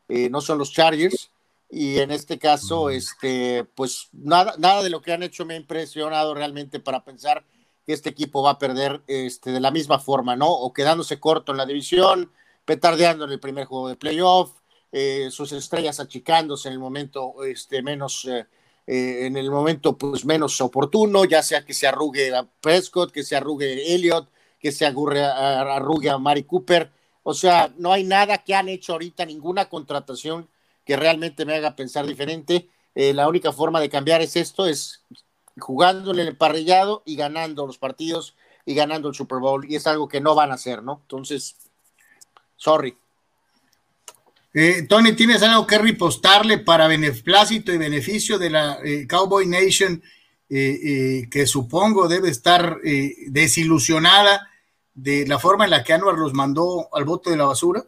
[0.09, 1.31] eh, no son los Chargers
[1.71, 5.57] y en este caso, este, pues nada, nada de lo que han hecho me ha
[5.57, 7.45] impresionado realmente para pensar
[7.87, 10.51] que este equipo va a perder este, de la misma forma, ¿no?
[10.51, 12.33] O quedándose corto en la división,
[12.65, 14.51] petardeando en el primer juego de playoff,
[14.91, 18.47] eh, sus estrellas achicándose en el momento este, menos, eh,
[18.89, 23.23] eh, en el momento pues menos oportuno, ya sea que se arrugue a Prescott, que
[23.23, 24.29] se arrugue Elliott,
[24.59, 26.91] que se arrugue a, arrugue a Mari Cooper.
[27.23, 30.49] O sea, no hay nada que han hecho ahorita, ninguna contratación
[30.91, 32.69] que realmente me haga pensar diferente.
[32.97, 35.05] Eh, la única forma de cambiar es esto, es
[35.57, 38.35] jugándole en el parrillado y ganando los partidos
[38.67, 39.65] y ganando el Super Bowl.
[39.71, 40.99] Y es algo que no van a hacer, ¿no?
[41.03, 41.55] Entonces,
[42.57, 42.99] sorry.
[44.53, 50.03] Eh, Tony, ¿tienes algo que ripostarle para beneplácito y beneficio de la eh, Cowboy Nation,
[50.49, 52.79] que supongo debe estar
[53.29, 54.51] desilusionada
[54.93, 57.87] de la forma en la que Anwar los mandó al bote de la basura?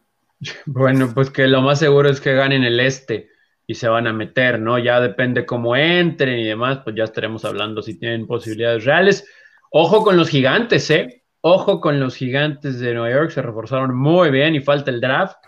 [0.66, 3.31] Bueno, pues que lo más seguro es que ganen el este
[3.66, 4.78] y se van a meter, ¿no?
[4.78, 9.26] Ya depende cómo entren y demás, pues ya estaremos hablando si tienen posibilidades reales.
[9.70, 11.24] Ojo con los gigantes, ¿eh?
[11.40, 15.38] Ojo con los gigantes de Nueva York, se reforzaron muy bien y falta el draft.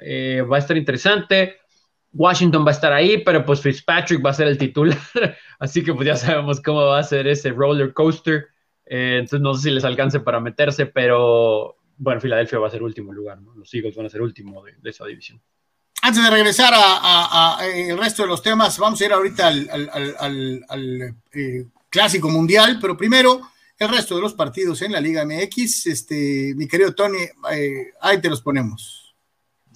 [0.00, 1.56] Eh, va a estar interesante.
[2.12, 4.98] Washington va a estar ahí, pero pues Fitzpatrick va a ser el titular,
[5.58, 8.46] así que pues ya sabemos cómo va a ser ese roller coaster.
[8.86, 12.82] Eh, entonces no sé si les alcance para meterse, pero bueno, Filadelfia va a ser
[12.82, 13.54] último lugar, ¿no?
[13.54, 15.40] Los Eagles van a ser último de, esa división.
[16.02, 21.66] Antes de regresar a, el resto de los temas, vamos a ir ahorita al, eh,
[21.88, 23.40] clásico mundial, pero primero
[23.78, 25.86] el resto de los partidos en la Liga MX.
[25.86, 29.14] Este, mi querido Tony, eh, ahí te los ponemos.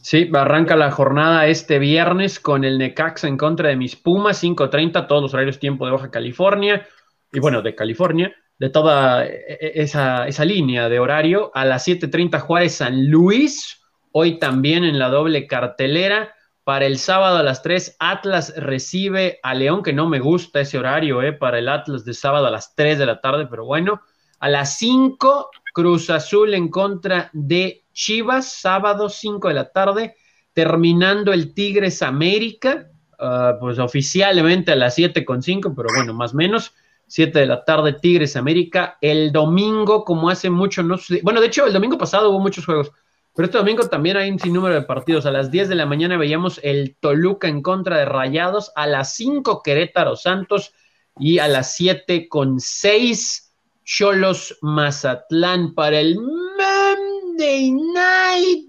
[0.02, 5.06] Sí, arranca la jornada este viernes con el Necaxa en contra de mis Pumas, 5.30,
[5.06, 6.86] todos los horarios tiempo de Baja California,
[7.32, 11.50] y bueno, de California de toda e, e, esa, esa línea de horario.
[11.54, 13.80] A las 7.30 Juárez San Luis,
[14.12, 16.34] hoy también en la doble cartelera.
[16.64, 20.76] Para el sábado a las 3, Atlas recibe a León, que no me gusta ese
[20.76, 24.02] horario, eh, para el Atlas de sábado a las 3 de la tarde, pero bueno.
[24.40, 30.16] A las 5, Cruz Azul en contra de Chivas, sábado 5 de la tarde,
[30.52, 36.34] terminando el Tigres América, ah, pues oficialmente a las 7 con 5, pero bueno, más
[36.34, 36.74] menos.
[37.08, 38.98] 7 de la tarde, Tigres América.
[39.00, 42.92] El domingo, como hace mucho, no Bueno, de hecho, el domingo pasado hubo muchos juegos,
[43.34, 45.24] pero este domingo también hay un sinnúmero de partidos.
[45.26, 49.14] A las 10 de la mañana veíamos el Toluca en contra de Rayados, a las
[49.14, 50.74] 5 Querétaro Santos
[51.18, 58.66] y a las 7 con 6 Cholos Mazatlán para el Monday Night.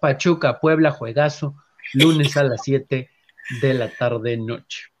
[0.00, 1.54] Pachuca, Puebla, juegazo,
[1.92, 3.08] lunes a las 7
[3.60, 4.91] de la tarde noche.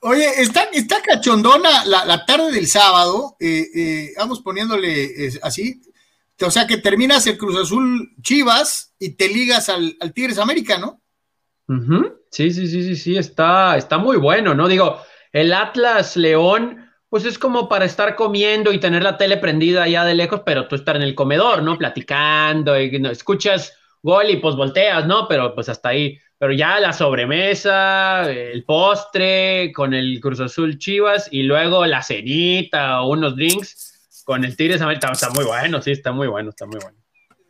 [0.00, 5.82] Oye, está, está cachondona la, tarde del sábado, eh, eh, vamos poniéndole así,
[6.40, 11.02] o sea que terminas el Cruz Azul Chivas y te ligas al, Tigres América, ¿no?
[12.30, 14.68] Sí, sí, sí, sí, sí, está, está muy bueno, ¿no?
[14.68, 15.00] Digo,
[15.32, 20.04] el Atlas León, pues es como para estar comiendo y tener la tele prendida allá
[20.04, 21.76] de lejos, pero tú estar en el comedor, ¿no?
[21.76, 25.26] Platicando y escuchas gol y pues volteas, ¿no?
[25.26, 26.18] Pero pues hasta ahí.
[26.38, 33.02] Pero ya la sobremesa, el postre con el Cruz Azul Chivas y luego la cenita
[33.02, 35.10] o unos drinks con el Tigres América.
[35.10, 36.96] Está muy bueno, sí, está muy bueno, está muy bueno.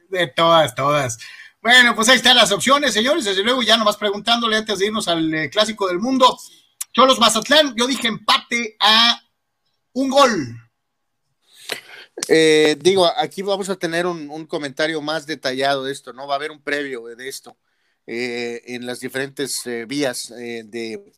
[0.08, 1.18] De todas, todas.
[1.60, 3.26] Bueno, pues ahí están las opciones, señores.
[3.26, 6.38] Desde luego, ya nomás preguntándole antes de irnos al eh, Clásico del Mundo.
[6.94, 9.20] Cholos Mazatlán, yo dije empate a
[9.92, 10.30] un gol.
[12.26, 16.26] Eh, digo, aquí vamos a tener un, comentario más detallado de esto, ¿no?
[16.26, 17.58] Va a haber un previo de esto
[18.08, 21.12] eh, en las diferentes eh, vías de,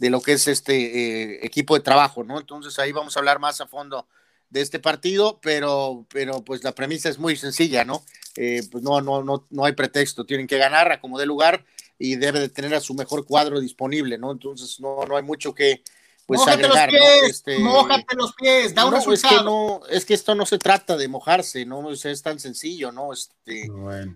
[0.00, 2.38] lo que es este equipo de trabajo, ¿no?
[2.40, 4.06] Entonces ahí vamos a hablar más a fondo
[4.50, 8.04] de este partido, pero, pero pues la premisa es muy sencilla, ¿no?
[8.34, 11.64] pues no, no, no, no hay pretexto, tienen que ganar a como de lugar
[11.98, 14.32] y debe de tener a su mejor cuadro disponible, ¿no?
[14.32, 15.82] Entonces no, no hay mucho que,
[16.26, 19.34] pues mójate los pies, este, mójate los pies, da un resultado.
[19.34, 22.92] Es que, no, es que esto no se trata de mojarse, no es tan sencillo,
[22.92, 23.12] ¿no?
[23.12, 23.68] Este,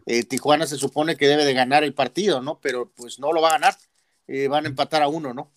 [0.06, 2.58] eh, Tijuana se supone que debe de ganar el partido, ¿no?
[2.60, 3.76] Pero pues no lo va a ganar,
[4.28, 5.50] eh, van a empatar a uno, ¿no?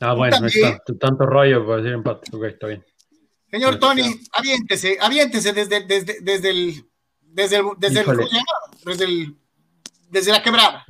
[0.00, 2.84] Ah, bueno, está, tanto rollo para decir empate, ok, está bien.
[3.50, 6.84] Señor Tony, aviéntese, aviéntese desde, desde, desde el,
[7.20, 8.06] desde el, desde el,
[8.84, 9.36] desde el,
[10.08, 10.86] desde la quebrada.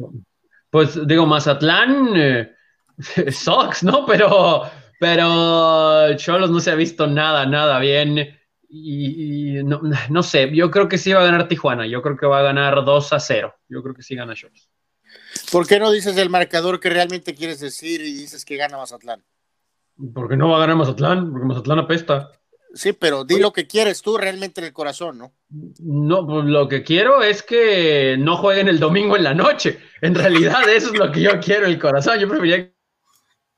[0.70, 2.52] Pues digo, Mazatlán, eh,
[3.32, 4.06] Sox, ¿no?
[4.06, 4.62] Pero
[5.02, 8.38] pero Cholos no se ha visto nada, nada bien.
[8.68, 11.88] Y, no, sé, yo creo que sí va a ganar Tijuana.
[11.88, 13.52] Yo creo que va a ganar 2 a 0.
[13.68, 14.70] Yo creo que sí gana Cholos.
[15.50, 19.24] ¿Por qué no dices el marcador que realmente quieres decir y dices que gana Mazatlán?
[20.14, 22.30] Porque no va a ganar Mazatlán, porque Mazatlán apesta.
[22.72, 25.34] Sí, pero di lo que quieres tú realmente en el corazón, ¿no?
[25.80, 29.80] No, pues lo que quiero es que no jueguen el domingo en la noche.
[30.00, 32.20] En realidad, eso es lo que yo quiero el corazón.
[32.20, 32.72] Yo preferiría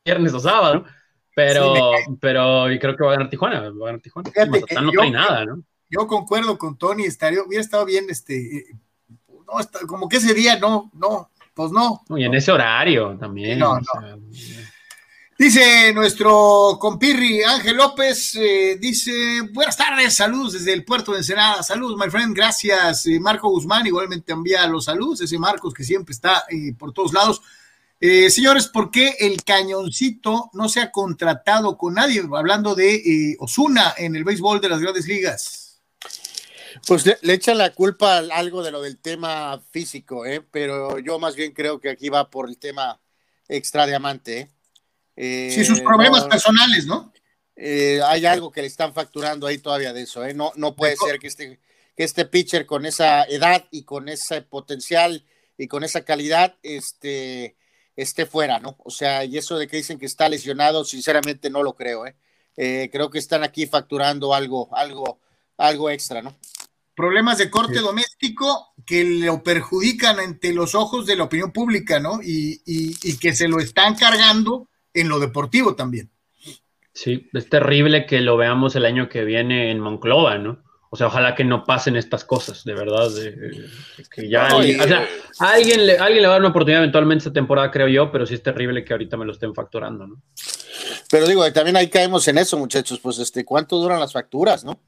[0.07, 1.04] viernes o sábado, ¿no?
[1.35, 4.31] Pero, pero creo que va a ganar Tijuana, va a ganar Tijuana.
[4.81, 5.63] no trae nada, ¿no?
[5.91, 8.65] Yo concuerdo con Tony, estaría, hubiera estado bien, este, eh,
[9.29, 12.03] no, como que ese día, no, no, pues no.
[12.17, 13.59] Y en ese horario también.
[13.59, 13.85] No, no.
[15.37, 21.61] Dice nuestro compirri Ángel López, eh, dice, buenas tardes, saludos desde el puerto de Ensenada,
[21.65, 23.07] saludos, my friend, gracias.
[23.21, 27.43] Marco Guzmán igualmente envía los saludos, ese Marcos que siempre está eh, por todos lados.
[28.07, 32.23] Eh, señores, ¿por qué el cañoncito no se ha contratado con nadie?
[32.37, 35.81] Hablando de eh, Osuna en el béisbol de las grandes ligas.
[36.87, 40.45] Pues le, echa la culpa algo de lo del tema físico, ¿eh?
[40.51, 43.01] pero yo más bien creo que aquí va por el tema
[43.49, 44.51] extra diamante.
[45.17, 45.51] ¿eh?
[45.55, 47.11] sí, sus problemas personales, ¿no?
[47.57, 50.23] hay algo que le están facturando ahí todavía de eso.
[50.27, 50.35] ¿eh?
[50.35, 51.59] No, no puede ser que este,
[51.97, 55.25] que este pitcher con esa edad y con ese potencial
[55.57, 57.57] y con esa calidad, este,
[57.97, 58.77] esté fuera, ¿no?
[58.85, 62.17] O sea, y eso de que dicen que está lesionado, sinceramente no lo creo, ¿eh?
[62.57, 65.21] eh creo que están aquí facturando algo, algo,
[65.57, 66.37] algo extra, ¿no?
[66.97, 72.21] Problemas de corte doméstico que lo perjudican ante los ojos de la opinión pública, ¿no?
[72.23, 76.11] Y, y que se lo están cargando en lo deportivo también.
[76.93, 80.63] Sí, es terrible que lo veamos el año que viene en Monclova, ¿no?
[80.95, 83.11] O sea, ojalá que no pasen estas cosas, de verdad.
[84.15, 85.09] que ya alguien, o sea,
[85.41, 88.25] alguien, le, alguien le va a dar una oportunidad eventualmente esta temporada, creo yo, pero
[88.27, 90.23] sí es terrible que ahorita me lo estén facturando, ¿no?
[91.11, 93.01] Pero digo, también ahí caemos en eso, muchachos.
[93.01, 94.79] Pues, este, ¿cuánto duran las facturas, no?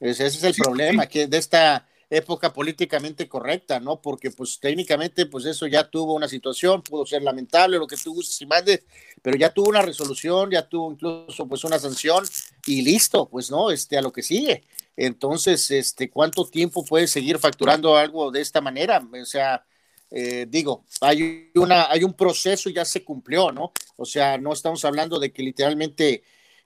[0.00, 4.00] Ese, es el problema, que de esta época políticamente correcta, ¿no?
[4.00, 8.14] Porque, pues, técnicamente, pues, eso ya tuvo una situación, pudo ser lamentable, lo que tú
[8.14, 8.82] gustes y mandes,
[9.20, 12.24] pero ya tuvo una resolución, ya tuvo incluso, pues, una sanción
[12.66, 13.70] y listo, pues, ¿no?
[13.70, 14.64] Este, a lo que sigue.
[14.96, 19.02] Entonces, este, ¿cuánto tiempo puede seguir facturando algo de esta manera?
[19.20, 19.64] O sea,
[20.10, 23.72] eh, digo, hay, una, hay un proceso y ya se cumplió, ¿no?
[23.96, 26.22] O sea, no estamos hablando de que literalmente,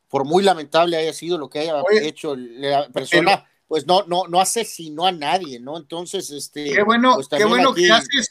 [0.09, 4.41] por muy lamentable haya sido lo que haya hecho la persona, pues no, no, no
[4.41, 5.77] asesinó a nadie, ¿no?
[5.77, 6.73] Entonces, este.
[6.73, 8.31] Qué bueno, pues qué bueno que haces.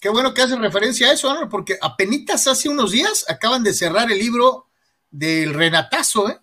[0.00, 1.48] Qué bueno que haces referencia a eso, ¿no?
[1.48, 4.66] porque apenas hace unos días acaban de cerrar el libro
[5.10, 6.38] del Renatazo, ¿eh?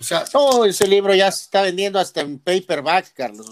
[0.00, 3.46] O sea, no, ese libro ya se está vendiendo hasta en paperback, Carlos.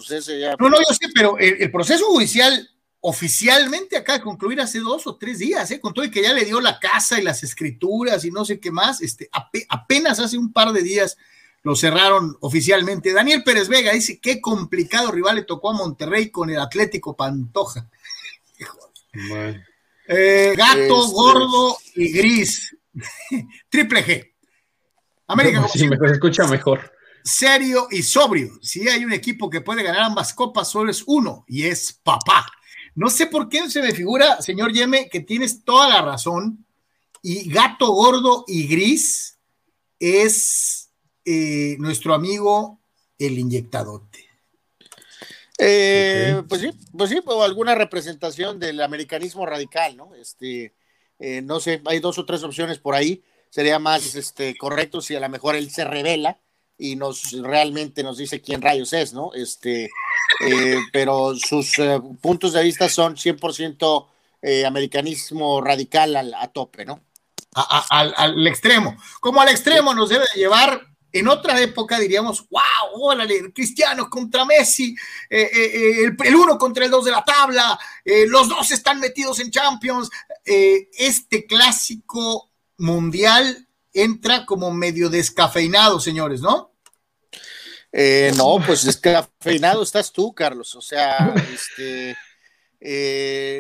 [0.59, 2.69] No, no, yo sé, pero el, proceso judicial
[3.01, 5.81] oficialmente acaba de concluir hace dos o tres días, ¿eh?
[5.81, 8.59] con todo y que ya le dio la casa y las escrituras y no sé
[8.59, 9.31] qué más, este,
[9.69, 11.17] apenas hace un par de días
[11.63, 13.13] lo cerraron oficialmente.
[13.13, 17.89] Daniel Pérez Vega dice, qué complicado rival le tocó a Monterrey con el Atlético Pantoja.
[20.09, 22.77] Eh, gato, este, gordo y gris.
[23.69, 24.30] Triple G.
[25.33, 26.93] América, sí, me escucha mejor.
[27.23, 28.59] Serio y sobrio.
[28.63, 32.47] Si hay un equipo que puede ganar ambas copas, solo es uno, y es papá.
[32.95, 36.65] No sé por qué se me figura, señor Yeme, que tienes toda la razón.
[37.23, 39.39] Y gato gordo y gris
[39.99, 40.91] es
[41.25, 42.81] eh, nuestro amigo
[43.19, 44.29] el inyectadote.
[45.59, 50.15] Eh, Pues sí, pues sí, o alguna representación del americanismo radical, ¿no?
[50.15, 50.75] Este,
[51.19, 53.23] eh, no sé, hay dos o tres opciones por ahí.
[53.51, 56.39] Sería más este, correcto si a lo mejor él se revela
[56.79, 59.35] y nos realmente nos dice quién rayos es, ¿no?
[59.35, 59.91] Este,
[60.47, 64.07] eh, pero sus eh, puntos de vista son 100%
[64.67, 67.03] americanismo radical al, a tope, ¿no?
[67.55, 68.97] al, al, extremo.
[69.21, 74.95] Como al extremo nos debe llevar en otra época diríamos, wow, órale, Cristiano contra Messi,
[75.29, 77.79] eh, eh, eh, el, uno contra el dos de la tabla,
[78.29, 80.11] los dos están metidos en Champions.
[80.45, 82.50] este clásico
[82.81, 86.73] mundial entra como medio descafeinado, señores, ¿no?
[88.37, 90.75] no, pues descafeinado estás tú, Carlos.
[90.75, 92.17] O sea, este,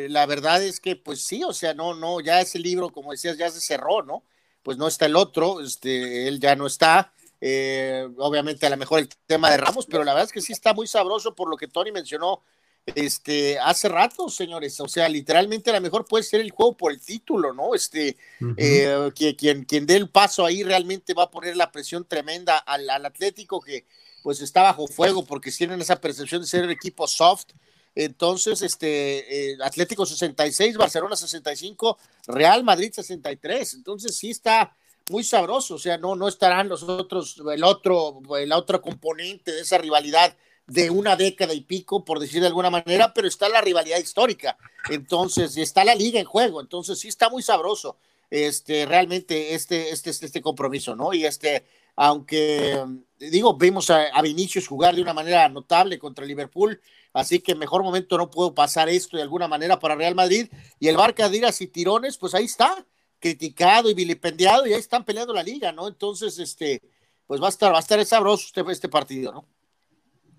[0.08, 3.36] la verdad es que, pues sí, o sea, no, no, ya ese libro, como decías,
[3.36, 4.24] ya se cerró, ¿no?
[4.62, 9.00] Pues no está el otro, este, él ya no está eh, obviamente, a lo mejor
[9.00, 11.56] el tema de Ramos, pero la verdad es que sí está muy sabroso por lo
[11.56, 12.42] que Tony mencionó
[12.86, 14.80] este, hace rato, señores.
[14.80, 17.74] O sea, literalmente a lo mejor puede ser el juego por el título, ¿no?
[17.74, 18.16] Este,
[18.56, 22.58] eh, que, quien, quien dé el paso ahí realmente va a poner la presión tremenda
[22.58, 23.84] al, Atlético que
[24.22, 27.48] pues está bajo fuego porque tienen esa percepción de ser el equipo soft.
[27.94, 33.74] Entonces, este, eh, Atlético 66, Barcelona 65, Real Madrid 63.
[33.74, 34.76] Entonces, sí está,
[35.10, 39.62] muy sabroso, o sea, no, no estarán los otros, el otro, el otro componente de
[39.62, 40.36] esa rivalidad
[40.70, 44.56] de una década y pico, por decir de alguna manera, pero está la rivalidad histórica,
[44.88, 47.96] entonces, está la liga en juego, entonces sí está muy sabroso,
[48.30, 51.12] este, realmente este, este, este, este compromiso, ¿no?
[51.12, 51.64] Y este,
[51.96, 52.84] aunque,
[53.18, 56.80] digo, vimos a, a, Vinicius jugar de una manera notable contra Liverpool,
[57.12, 60.46] así que mejor momento no puedo pasar esto de alguna manera para Real Madrid,
[60.78, 62.86] y el Barca Diras y Tirones, pues ahí está,
[63.18, 65.88] criticado y vilipendiado y ahí están peleando la liga, ¿no?
[65.88, 66.80] Entonces, este,
[67.26, 69.44] pues va a estar, va a estar sabroso este, este partido, ¿no?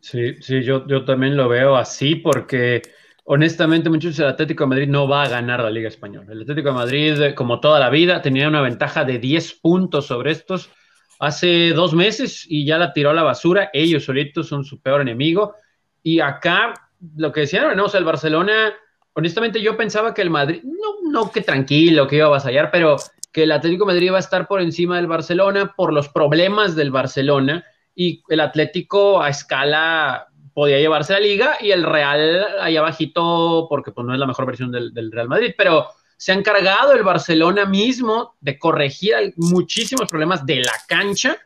[0.01, 2.81] Sí, sí, yo, yo también lo veo así porque
[3.25, 6.31] honestamente muchos el Atlético de Madrid no va a ganar la Liga Española.
[6.31, 10.31] El Atlético de Madrid, como toda la vida, tenía una ventaja de 10 puntos sobre
[10.31, 10.71] estos
[11.19, 13.69] hace dos meses y ya la tiró a la basura.
[13.73, 15.53] Ellos solitos son su peor enemigo.
[16.01, 16.73] Y acá,
[17.15, 18.73] lo que decían, no, o sea, el Barcelona
[19.13, 22.97] honestamente yo pensaba que el Madrid, no, no que tranquilo, que iba a avasallar, pero
[23.31, 26.91] que el Atlético Madrid iba a estar por encima del Barcelona por los problemas del
[26.91, 27.63] Barcelona
[28.01, 33.91] y el Atlético a escala podía llevarse la liga y el Real ahí abajito porque
[33.91, 35.87] pues no es la mejor versión del, del Real Madrid, pero
[36.17, 41.37] se ha encargado el Barcelona mismo de corregir muchísimos problemas de la cancha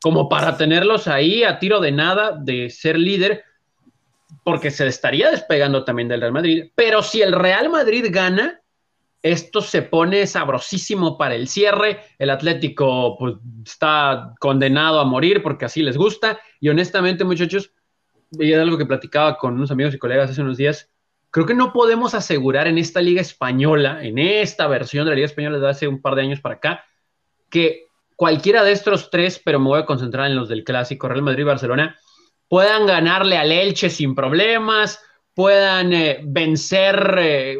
[0.00, 3.44] como para tenerlos ahí a tiro de nada de ser líder
[4.44, 6.70] porque se estaría despegando también del Real Madrid.
[6.76, 8.60] Pero si el Real Madrid gana,
[9.22, 12.00] esto se pone sabrosísimo para el cierre.
[12.18, 16.38] El Atlético pues, está condenado a morir porque así les gusta.
[16.60, 17.72] Y honestamente, muchachos,
[18.32, 20.90] y es algo que platicaba con unos amigos y colegas hace unos días.
[21.30, 25.26] Creo que no podemos asegurar en esta liga española, en esta versión de la liga
[25.26, 26.84] española de hace un par de años para acá,
[27.50, 31.22] que cualquiera de estos tres, pero me voy a concentrar en los del clásico Real
[31.22, 31.98] Madrid-Barcelona,
[32.48, 35.00] puedan ganarle al Elche sin problemas,
[35.34, 37.58] puedan eh, vencer eh,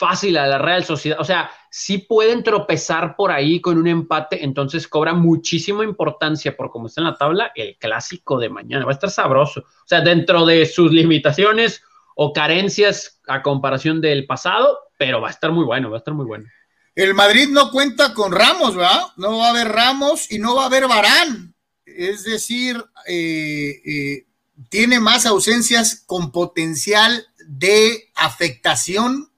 [0.00, 1.20] fácil a la Real Sociedad.
[1.20, 6.70] O sea, si pueden tropezar por ahí con un empate, entonces cobra muchísima importancia por
[6.70, 8.84] cómo está en la tabla el clásico de mañana.
[8.84, 9.60] Va a estar sabroso.
[9.60, 11.82] O sea, dentro de sus limitaciones
[12.16, 16.14] o carencias a comparación del pasado, pero va a estar muy bueno, va a estar
[16.14, 16.46] muy bueno.
[16.94, 19.02] El Madrid no cuenta con Ramos, ¿verdad?
[19.16, 21.54] No va a haber Ramos y no va a haber Barán
[21.96, 24.26] es decir, eh, eh,
[24.68, 29.29] tiene más ausencias con potencial de afectación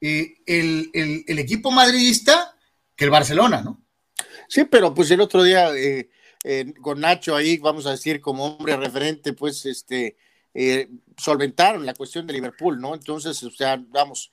[0.00, 2.56] eh, el, equipo madridista
[2.96, 3.84] que el Barcelona, ¿no?
[4.48, 5.70] Sí, pero pues el otro día
[6.80, 10.16] con Nacho ahí, vamos a decir, como hombre referente, pues este
[11.16, 12.94] solventaron la cuestión de Liverpool, ¿no?
[12.94, 14.32] Entonces, o sea, vamos,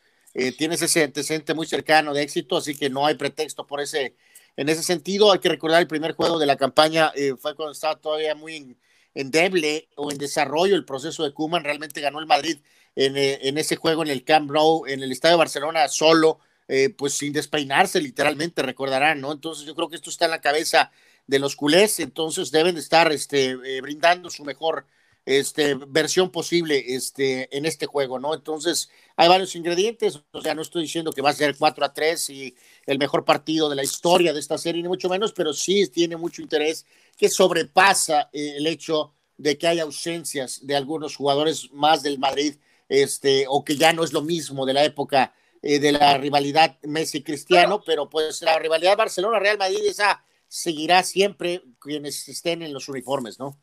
[0.57, 4.15] tienes ese antecedente muy cercano de éxito, así que no hay pretexto por ese
[4.57, 7.71] en ese sentido, hay que recordar el primer juego de la campaña eh, fue cuando
[7.71, 8.75] estaba todavía muy
[9.13, 11.63] endeble o en desarrollo el proceso de Kuman.
[11.63, 12.57] Realmente ganó el Madrid
[12.97, 16.39] en, eh, en, ese juego en el Camp Nou, en el Estadio de Barcelona, solo,
[16.67, 19.31] eh, pues sin despeinarse, literalmente, recordarán, ¿no?
[19.31, 20.91] Entonces, yo creo que esto está en la cabeza
[21.27, 24.87] de los culés, entonces deben estar este, brindando su mejor
[25.27, 28.33] este, versión posible este, en este juego, ¿no?
[28.33, 31.93] Entonces, hay varios ingredientes, o sea, no estoy diciendo que va a ser 4 a
[31.93, 35.53] 3 y el mejor partido de la historia de esta serie, ni mucho menos, pero
[35.53, 36.85] sí tiene mucho interés
[37.17, 42.55] que sobrepasa eh, el hecho de que hay ausencias de algunos jugadores más del Madrid,
[42.89, 46.77] este, o que ya no es lo mismo de la época eh, de la rivalidad
[46.83, 53.39] Messi-Cristiano, pero pues la rivalidad Barcelona-Real Madrid esa seguirá siempre quienes estén en los uniformes,
[53.39, 53.59] ¿no?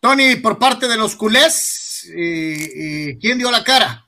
[0.00, 4.04] Tony, por parte de los culés, eh, ¿quién dio la cara?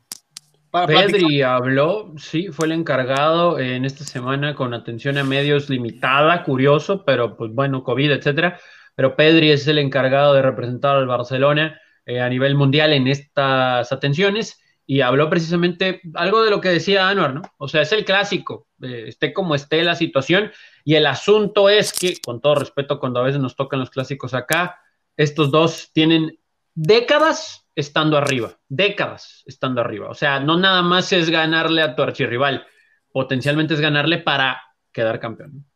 [0.70, 7.04] Pedri habló, sí, fue el encargado en esta semana con atención a medios limitada, curioso,
[7.04, 8.60] pero pues bueno, COVID, etcétera.
[8.94, 13.92] Pero Pedri es el encargado de representar al Barcelona eh, a nivel mundial en estas
[13.92, 17.42] atenciones y habló precisamente algo de lo que decía Anuar, ¿no?
[17.58, 20.52] O sea, es el clásico, eh, esté como esté la situación
[20.84, 24.32] y el asunto es que, con todo respeto, cuando a veces nos tocan los clásicos
[24.32, 24.78] acá,
[25.16, 26.38] estos dos tienen
[26.74, 30.08] décadas estando arriba, décadas estando arriba.
[30.08, 32.66] O sea, no nada más es ganarle a tu archirrival,
[33.10, 35.66] potencialmente es ganarle para quedar campeón.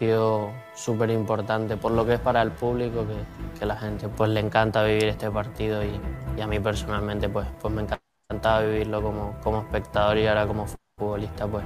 [0.00, 4.30] Sido súper importante por lo que es para el público, que, que, la gente pues
[4.30, 6.00] le encanta vivir este partido y,
[6.38, 10.66] y, a mí personalmente pues, pues me encantaba vivirlo como, como espectador y ahora como
[10.98, 11.64] futbolista pues,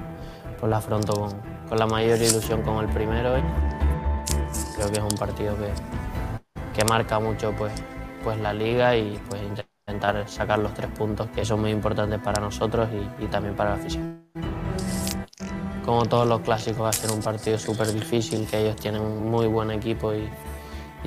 [0.58, 1.30] pues lo afronto con,
[1.68, 3.34] con la mayor ilusión como el primero.
[4.74, 5.70] Creo que es un partido que,
[6.76, 7.72] que marca mucho pues,
[8.24, 12.40] pues la liga y pues intentar sacar los tres puntos que son muy importantes para
[12.40, 14.24] nosotros y, y también para la afición.
[15.84, 19.30] Como todos los clásicos va a ser un partido súper difícil, que ellos tienen un
[19.30, 20.28] muy buen equipo y,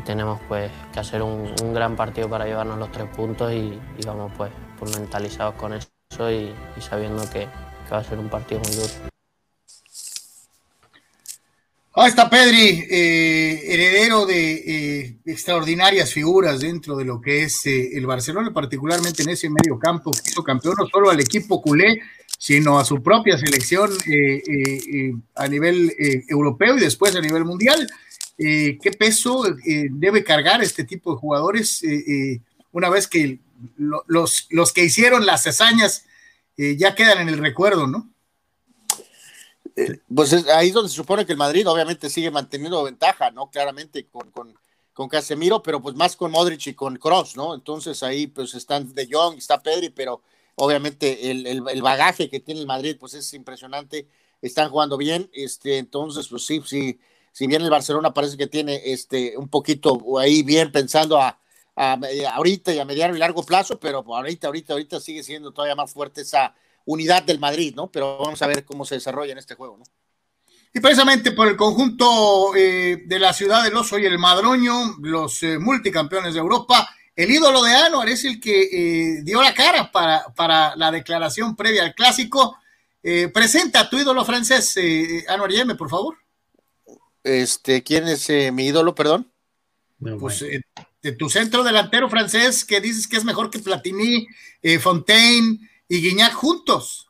[0.05, 4.51] tenemos pues que hacer un, gran partido para llevarnos los tres puntos y, vamos pues,
[4.77, 7.47] pues, mentalizados con eso y, sabiendo que,
[7.91, 8.93] va a ser un partido muy duro.
[11.99, 17.97] Ahí está Pedri, eh, heredero de eh, extraordinarias figuras dentro de lo que es eh,
[17.97, 21.99] el Barcelona, particularmente en ese medio campo hizo campeón no solo al equipo culé,
[22.37, 25.93] sino a su propia selección eh, a nivel
[26.29, 27.87] europeo y después a nivel mundial.
[28.37, 29.43] ¿Qué peso
[29.89, 31.81] debe cargar este tipo de jugadores
[32.71, 33.39] una vez que
[33.77, 36.05] lo, los, los que hicieron las hazañas
[36.55, 38.11] ya quedan en el recuerdo, ¿no?
[39.77, 43.29] Eh, pues es, ahí es donde se supone que el Madrid obviamente sigue manteniendo ventaja,
[43.29, 43.51] ¿no?
[43.51, 44.57] Claramente con, con,
[44.91, 47.53] con Casemiro, pero pues más con Modric y con Cross, ¿no?
[47.53, 50.23] Entonces ahí pues están De Jong, está Pedri, pero
[50.57, 54.07] obviamente el, el, el, bagaje que tiene el Madrid pues es impresionante,
[54.41, 56.99] están jugando bien, este, entonces pues sí, sí,
[57.31, 61.39] si bien el Barcelona parece que tiene este un poquito ahí bien pensando a,
[62.33, 65.91] ahorita y a mediano y largo plazo, pero ahorita, ahorita, ahorita sigue siendo todavía más
[65.91, 66.55] fuerte esa
[66.85, 67.91] unidad del Madrid, ¿no?
[67.91, 69.83] Pero vamos a ver cómo se desarrolla en este juego, ¿no?
[70.73, 75.41] Y precisamente por el conjunto eh, de la ciudad del Oso y el Madroño, los
[75.43, 79.91] eh, multicampeones de Europa, el ídolo de Anuar es el que eh, dio la cara
[79.91, 82.57] para, para, la declaración previa al clásico.
[83.03, 84.77] Eh, presenta a tu ídolo francés,
[85.27, 86.15] Anuar Yeme, por favor.
[87.23, 89.29] Este, ¿quién es mi ídolo, perdón?
[89.99, 90.45] No, pues
[91.01, 94.27] de tu centro delantero francés que dices que es mejor que Platini,
[94.79, 95.59] Fontaine,
[95.89, 97.03] y Guiñac juntos.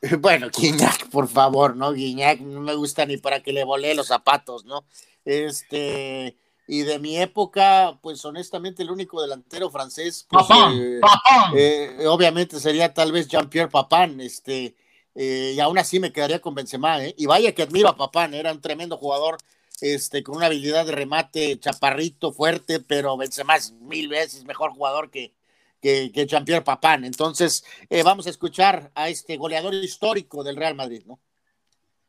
[0.20, 1.92] Bueno, Guiñac, por favor, ¿no?
[1.92, 4.84] Guiñac no me gusta ni para que le volé los zapatos, ¿no?
[5.24, 6.36] Este,
[6.72, 11.52] y de mi época, pues honestamente el único delantero francés, pues, Papán, eh, Papán.
[11.56, 14.76] Eh, obviamente sería tal vez Jean-Pierre Papán, este,
[15.16, 17.12] eh, y aún así me quedaría con Benzema, ¿eh?
[17.18, 19.38] Y vaya que admiro a Papán, era un tremendo jugador,
[19.80, 25.10] este, con una habilidad de remate, chaparrito, fuerte, pero Benzema es mil veces mejor jugador
[25.10, 25.34] que,
[25.82, 27.04] que, que Jean-Pierre Papán.
[27.04, 31.18] Entonces, eh, vamos a escuchar a este goleador histórico del Real Madrid, ¿no?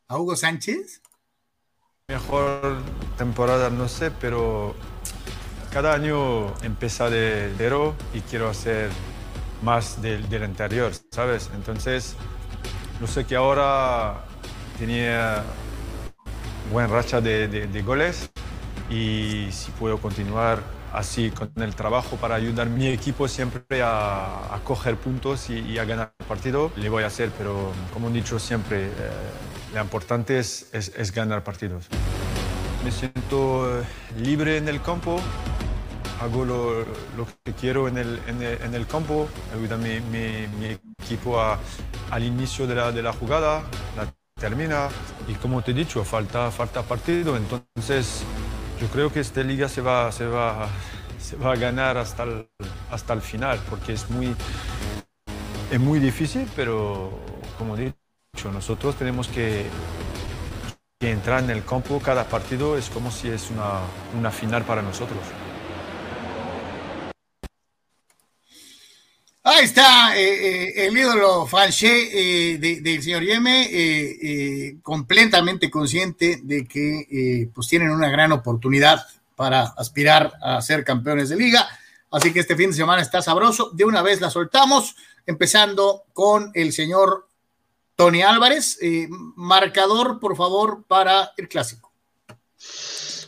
[0.08, 1.02] ¿A Hugo Sánchez?
[2.12, 2.76] Mejor
[3.18, 4.76] temporada, no sé, pero
[5.72, 8.90] cada año empieza de cero y quiero hacer
[9.62, 11.50] más del, del anterior, ¿sabes?
[11.56, 12.18] Entonces,
[13.00, 14.26] no sé que ahora
[14.78, 15.42] tenía
[16.74, 18.30] buena racha de, de, de goles
[18.90, 20.60] y si puedo continuar
[20.92, 25.60] así con el trabajo para ayudar a mi equipo siempre a, a coger puntos y,
[25.60, 28.92] y, a ganar el partido, le voy a hacer, pero como he dicho siempre, eh,
[29.74, 31.88] lo importante es, es, es, ganar partidos.
[32.84, 33.84] Me siento eh,
[34.18, 35.20] libre en el campo,
[36.22, 36.80] hago lo,
[37.18, 41.40] lo que quiero en el, en el, en el campo, ayuda mi, mi, mi equipo
[41.40, 41.60] a,
[42.10, 43.64] al inicio de la, de la jugada,
[43.96, 44.90] la termina
[45.28, 48.24] y como te he dicho, falta, falta partido, entonces
[48.80, 50.68] yo creo que esta liga se va, se va,
[51.20, 52.50] se va a ganar hasta el,
[52.90, 54.36] hasta el final, porque es muy,
[55.72, 57.12] es muy difícil, pero
[57.58, 58.01] como he dicho,
[58.52, 59.66] nosotros tenemos que
[61.00, 63.82] entrar en el campo cada partido es como si es una,
[64.18, 65.20] una final para nosotros.
[69.44, 77.50] Ahí está eh, eh, el ídolo Fanché eh, del señor Yeme, completamente consciente de que
[77.54, 79.04] pues tienen una gran oportunidad
[79.36, 81.68] para aspirar a ser campeones de liga.
[82.12, 83.72] Así que este fin de semana está sabroso.
[83.74, 87.28] De una vez la soltamos, empezando con el señor
[88.04, 88.80] Tony Álvarez.
[89.36, 91.92] marcador, por favor, para el clásico.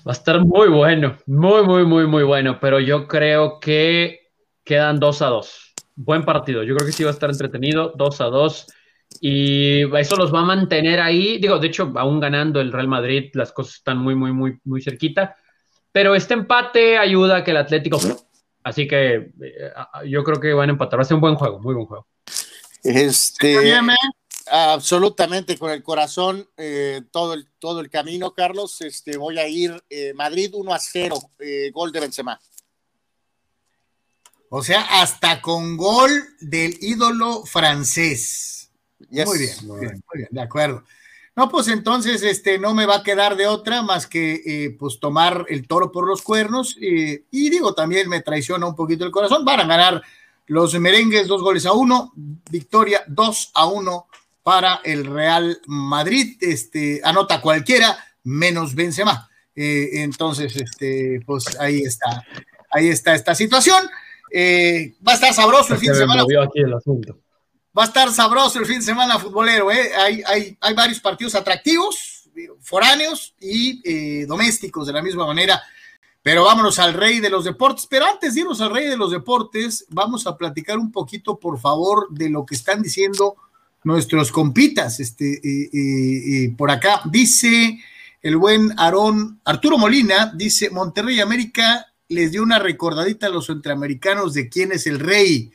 [0.06, 4.32] Va a estar muy bueno, muy, muy, muy, muy bueno, pero yo creo que
[4.64, 5.64] quedan dos a dos
[5.96, 6.64] buen partido.
[6.64, 8.68] Yo creo que sí va a estar entretenido, 2 a 2.
[9.22, 11.38] Y eso los va a mantener ahí.
[11.38, 14.82] Digo, de hecho, aún ganando el Real Madrid, las cosas están muy, muy, muy, muy
[14.82, 15.36] cerquita.
[15.92, 18.00] Pero este empate ayuda a que el Atlético.
[18.64, 19.72] Así que eh,
[20.08, 21.00] yo creo que van a empatar.
[21.00, 22.08] Va a ser un buen juego, muy buen juego.
[22.84, 23.80] Este,
[24.54, 28.82] absolutamente con el corazón eh, todo, el, todo el camino, Carlos.
[28.82, 31.18] Este, voy a ir eh, Madrid 1 a 0,
[31.74, 32.40] gol de Benzema.
[34.50, 38.70] O sea, hasta con gol del ídolo francés.
[39.10, 40.84] Muy bien, muy bien, muy bien, de acuerdo.
[41.36, 45.00] No, pues entonces este, no me va a quedar de otra más que eh, pues
[45.00, 46.78] tomar el toro por los cuernos.
[46.80, 49.44] Eh, y digo, también me traiciona un poquito el corazón.
[49.44, 50.04] Van a ganar
[50.46, 54.08] los merengues dos goles a uno, victoria dos a uno
[54.44, 56.38] para el Real Madrid.
[56.42, 59.30] Este, anota cualquiera, menos Benzema.
[59.56, 62.24] Eh, entonces, este, pues ahí está,
[62.70, 63.90] ahí está esta situación.
[64.36, 66.24] Eh, va a estar sabroso el fin de semana.
[67.76, 69.72] Va a estar sabroso el fin de semana futbolero.
[69.72, 69.92] ¿eh?
[69.96, 72.30] Hay, hay, hay, varios partidos atractivos,
[72.62, 75.62] foráneos y eh, domésticos de la misma manera.
[76.22, 77.86] Pero vámonos al rey de los deportes.
[77.88, 81.60] Pero antes de irnos al rey de los deportes, vamos a platicar un poquito, por
[81.60, 83.36] favor, de lo que están diciendo
[83.84, 85.00] nuestros compitas.
[85.00, 87.80] Este, por acá dice
[88.22, 94.34] el buen Aarón Arturo Molina, dice Monterrey América les dio una recordadita a los centroamericanos
[94.34, 95.52] de quién es el rey.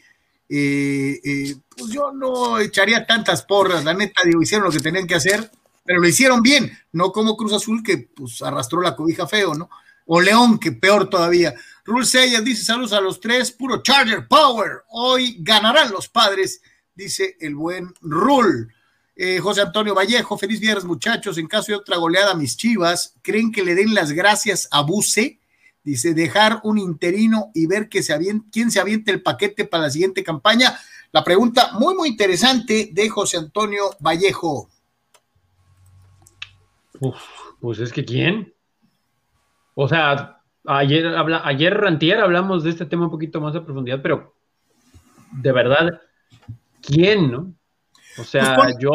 [0.48, 5.06] Eh, eh, pues yo no echaría tantas porras, la neta, digo, hicieron lo que tenían
[5.06, 5.50] que hacer,
[5.84, 9.70] pero lo hicieron bien, no como Cruz Azul que pues arrastró la cobija feo, ¿no?
[10.06, 11.54] O León, que peor todavía.
[11.84, 14.84] Rule Seyas dice saludos a los tres, puro Charger Power.
[14.90, 16.62] Hoy ganarán los padres,
[16.98, 18.66] dice el buen Rule.
[19.14, 21.38] Eh, José Antonio Vallejo, feliz viernes muchachos.
[21.38, 25.40] En caso de otra goleada, mis chivas, ¿creen que le den las gracias a Buse?
[25.84, 28.18] Dice, dejar un interino y ver que se
[28.52, 30.76] quién se aviente el paquete para la siguiente campaña.
[31.12, 34.68] La pregunta muy, muy interesante de José Antonio Vallejo.
[37.60, 38.52] pues es que ¿quién?
[39.74, 44.02] O sea, ayer, habla, ayer Rantier hablamos de este tema un poquito más a profundidad,
[44.02, 44.34] pero
[45.32, 46.00] de verdad,
[46.82, 47.54] ¿quién, no?
[48.18, 48.90] O sea, pues yo...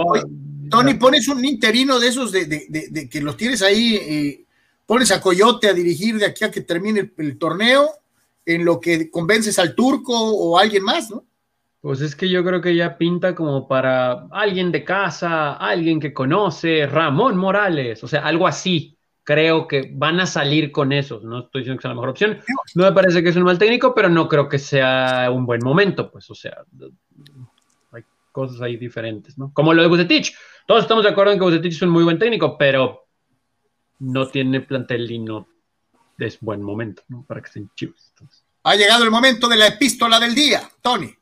[0.70, 4.46] Tony, pones un interino de esos de, que los tienes ahí eh,
[4.86, 7.90] pones a Coyote a dirigir de aquí a que termine el, torneo,
[8.46, 11.26] en lo que convences al turco o a alguien más, ¿no?
[11.82, 16.14] Pues es que yo creo que ya pinta como para alguien de casa, alguien que
[16.14, 18.98] conoce, Ramón Morales, o sea, algo así.
[19.26, 21.22] Creo que van a salir con eso.
[21.24, 22.40] No estoy diciendo que sea la mejor opción.
[22.76, 25.62] No me parece que es un mal técnico, pero no creo que sea un buen
[25.64, 26.12] momento.
[26.12, 26.58] Pues, o sea,
[28.34, 29.54] cosas ahí diferentes, ¿no?
[29.54, 30.36] Como lo de Bucetich.
[30.68, 33.08] Todos estamos de acuerdo en que Bucetich es un muy buen técnico, pero
[34.00, 35.48] no tiene plantel y no
[36.18, 37.24] es buen momento ¿no?
[37.26, 38.12] para que estén chivos.
[38.64, 41.14] Ha llegado el momento de la epístola del día, Tony.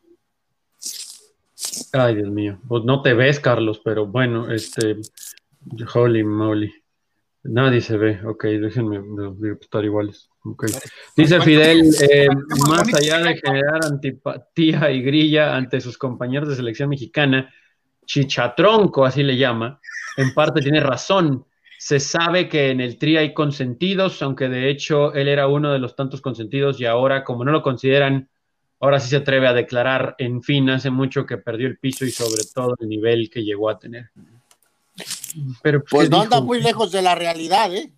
[1.94, 2.60] Ay, Dios mío.
[2.68, 4.98] Pues no te ves, Carlos, pero bueno, este.
[5.94, 6.81] Holy moly.
[7.44, 8.20] Nadie se ve.
[8.26, 9.00] Ok, déjenme
[9.60, 10.30] estar iguales.
[10.44, 10.70] Okay.
[11.16, 12.28] Dice Fidel, eh,
[12.68, 17.52] más allá de generar antipatía y grilla ante sus compañeros de selección mexicana,
[18.06, 19.80] Chichatronco, así le llama,
[20.18, 21.46] en parte tiene razón.
[21.78, 25.80] Se sabe que en el Tri hay consentidos, aunque de hecho él era uno de
[25.80, 28.30] los tantos consentidos y ahora, como no lo consideran,
[28.80, 32.12] ahora sí se atreve a declarar, en fin, hace mucho que perdió el piso y
[32.12, 34.10] sobre todo el nivel que llegó a tener.
[35.62, 37.94] Pero, pues no anda muy lejos de la realidad, ¿eh?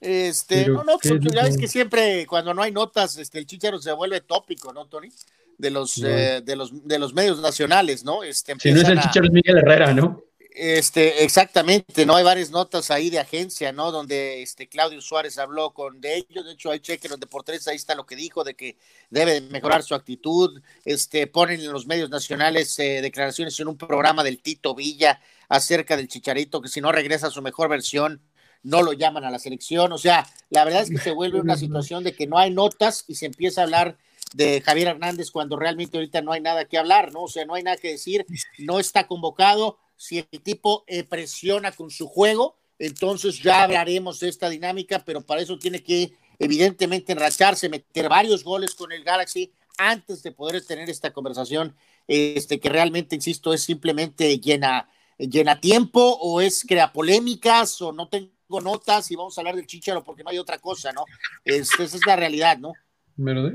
[0.00, 3.92] Este, no, no, ya ves que siempre cuando no hay notas, este, el chicharo se
[3.92, 5.08] vuelve tópico, ¿no, Tony?
[5.56, 8.24] De los, eh, de los, de los medios nacionales, ¿no?
[8.24, 10.20] Este, si no es el chicharo, es Miguel Herrera, ¿no?
[10.54, 12.14] Este, exactamente, ¿no?
[12.14, 13.90] Hay varias notas ahí de agencia, ¿no?
[13.90, 17.76] Donde este Claudio Suárez habló con de ellos, de hecho hay chequeros de por ahí
[17.76, 18.76] está lo que dijo, de que
[19.08, 24.22] debe mejorar su actitud, este, ponen en los medios nacionales eh, declaraciones en un programa
[24.22, 28.20] del Tito Villa acerca del Chicharito, que si no regresa a su mejor versión,
[28.62, 31.56] no lo llaman a la selección, o sea, la verdad es que se vuelve una
[31.56, 33.96] situación de que no hay notas y se empieza a hablar
[34.34, 37.22] de Javier Hernández cuando realmente ahorita no hay nada que hablar, ¿no?
[37.22, 38.26] O sea, no hay nada que decir,
[38.58, 44.30] no está convocado, si el tipo eh, presiona con su juego, entonces ya hablaremos de
[44.30, 49.52] esta dinámica, pero para eso tiene que evidentemente enracharse, meter varios goles con el Galaxy
[49.78, 51.76] antes de poder tener esta conversación,
[52.08, 58.08] este, que realmente, insisto, es simplemente llena, llena tiempo o es crea polémicas o no
[58.08, 61.04] tengo notas y vamos a hablar del chicharo porque no hay otra cosa, ¿no?
[61.44, 62.72] esa es la realidad, ¿no?
[63.14, 63.52] ¿Verdad?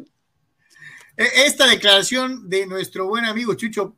[1.18, 3.98] E, esta declaración de nuestro buen amigo Chucho,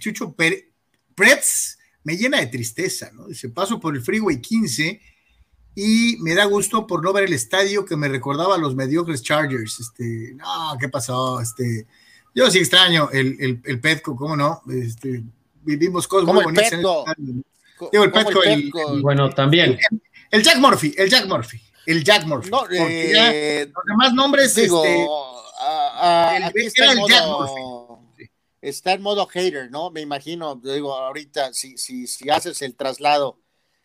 [0.00, 3.26] Chucho Pretz me llena de tristeza, ¿no?
[3.26, 5.00] Dice, paso por el Freeway 15
[5.74, 9.22] y me da gusto por no ver el estadio que me recordaba a los mediocres
[9.22, 9.80] Chargers.
[9.80, 11.40] Este, no, ¿qué pasó?
[11.40, 11.86] Este,
[12.34, 14.62] yo sí extraño el, el, el Petco, ¿cómo no?
[14.70, 15.24] Este,
[15.62, 16.72] vivimos cosas muy bonitas.
[16.72, 17.44] El
[17.90, 18.70] Digo, el Petco, el,
[19.02, 19.78] bueno, también.
[20.30, 22.50] El, Jack Murphy, el Jack Murphy, el Jack Murphy.
[22.50, 27.83] No, eh, los demás nombres, digo, este, está, el Jack Murphy.
[28.68, 29.90] Está en modo hater, ¿no?
[29.90, 33.38] Me imagino, digo, ahorita, si, si, si haces el traslado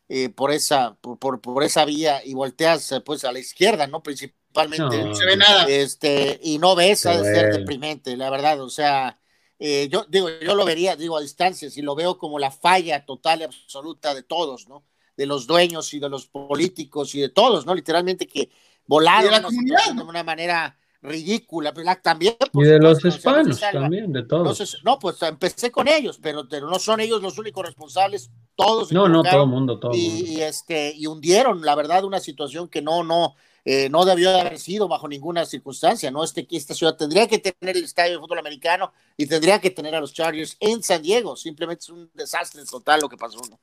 [0.07, 4.01] eh, por esa por, por, esa vía y volteas eh, pues a la izquierda, ¿no?
[4.01, 5.03] Principalmente.
[5.03, 5.65] No, se ve nada.
[5.67, 9.19] Este, y no ves, ha de ser deprimente, la verdad, o sea,
[9.59, 13.05] eh, yo digo, yo lo vería, digo, a distancia, y lo veo como la falla
[13.05, 14.85] total y absoluta de todos, ¿no?
[15.17, 17.75] De los dueños y de los políticos y de todos, ¿no?
[17.75, 18.49] Literalmente que
[18.87, 22.35] volaron de, una manera ridícula, también.
[22.53, 24.81] Y de los hispanos también, de todos.
[24.83, 28.91] no, pues empecé con ellos, pero, no son ellos los únicos responsables, todos.
[28.91, 30.25] No, no, todo el mundo, todo y, mundo.
[30.31, 33.35] y, este, y hundieron, la verdad, una situación que no, no,
[33.65, 36.23] eh, no debió haber sido bajo ninguna circunstancia, ¿no?
[36.23, 39.95] Este, esta ciudad tendría que tener el estadio de fútbol americano y tendría que tener
[39.95, 43.59] a los Chargers en San Diego, simplemente es un desastre total lo que pasó, ¿no?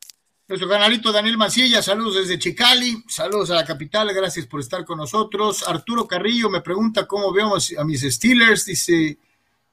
[0.49, 4.97] Nuestro canalito Daniel Mancilla, saludos desde Chicali, saludos a la capital, gracias por estar con
[4.99, 5.67] nosotros.
[5.67, 9.19] Arturo Carrillo me pregunta cómo vemos a mis Steelers, dice,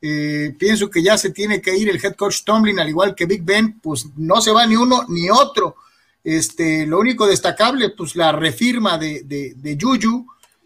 [0.02, 3.28] eh, pienso que ya se tiene que ir el head coach Tomlin, al igual que
[3.28, 5.76] Big Ben, pues no se va ni uno ni otro.
[6.24, 9.78] Este, lo único destacable, pues la refirma de, de, de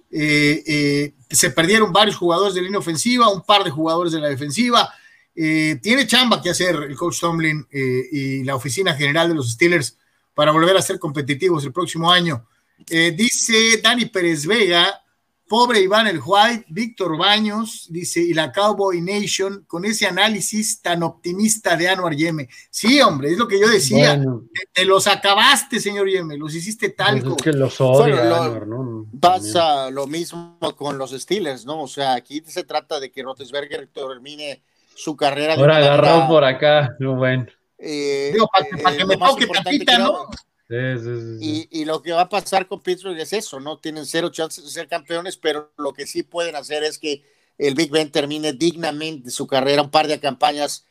[0.10, 4.30] eh, eh, se perdieron varios jugadores de línea ofensiva, un par de jugadores de la
[4.30, 4.90] defensiva,
[5.40, 9.52] eh, tiene chamba que hacer el coach Tomlin eh, y la oficina general de los
[9.52, 9.96] Steelers
[10.34, 12.48] para volver a ser competitivos el próximo año.
[12.90, 15.00] Eh, dice Dani Pérez Vega,
[15.48, 21.04] pobre Iván el White, Víctor Baños, dice, y la Cowboy Nation, con ese análisis tan
[21.04, 22.50] optimista de Anuar Yeme.
[22.72, 24.20] Sí, hombre, es lo que yo decía.
[24.74, 29.06] Te, los acabaste, señor Yeme, los hiciste tal pues que los odia, ¿no?
[29.20, 31.84] Pasa lo mismo con los Steelers, ¿no?
[31.84, 34.64] O sea, aquí se trata de que Rotesberger termine
[34.98, 35.54] su carrera.
[35.54, 37.46] Ahora agarró por acá, no bueno.
[37.78, 38.36] Eh,
[38.82, 40.28] para, que, me toque tapita, ¿no?
[41.40, 43.78] y, lo que va a pasar con Pittsburgh es eso, ¿no?
[43.78, 47.24] Tienen cero chances de ser campeones, pero lo que sí pueden hacer es que
[47.58, 50.86] el Big Ben termine dignamente su carrera, un par de campañas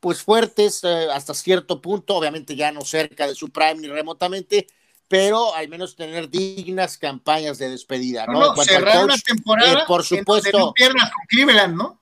[0.00, 4.66] pues fuertes eh, hasta cierto punto, obviamente ya no cerca de su prime ni remotamente,
[5.06, 8.56] pero al menos tener dignas campañas de despedida, ¿no?
[8.56, 12.01] cerrar una temporada eh, por supuesto, piernas con Cleveland, ¿no?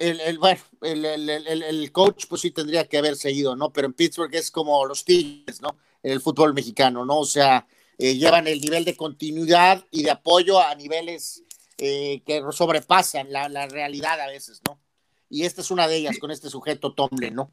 [0.00, 3.72] El, el, bueno, el, el, el, coach pues sí tendría que haber seguido, ¿no?
[3.72, 5.76] Pero en Pittsburgh es como los Tigres, ¿no?
[6.02, 7.18] En el fútbol mexicano, ¿no?
[7.18, 7.66] O sea,
[7.98, 11.44] eh, llevan el nivel de continuidad y de apoyo a niveles
[11.78, 14.80] eh, que sobrepasan la, la, realidad a veces, ¿no?
[15.28, 17.52] Y esta es una de ellas con este sujeto Tomlin, ¿no?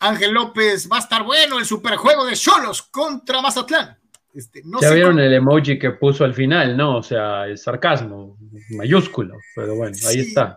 [0.00, 3.98] Ángel López, va a estar bueno el superjuego de Cholos contra Mazatlán.
[4.34, 6.98] Este, no ya vieron el emoji que puso al final, ¿no?
[6.98, 8.36] O sea, el sarcasmo
[8.70, 10.56] mayúsculo, pero bueno, ahí está.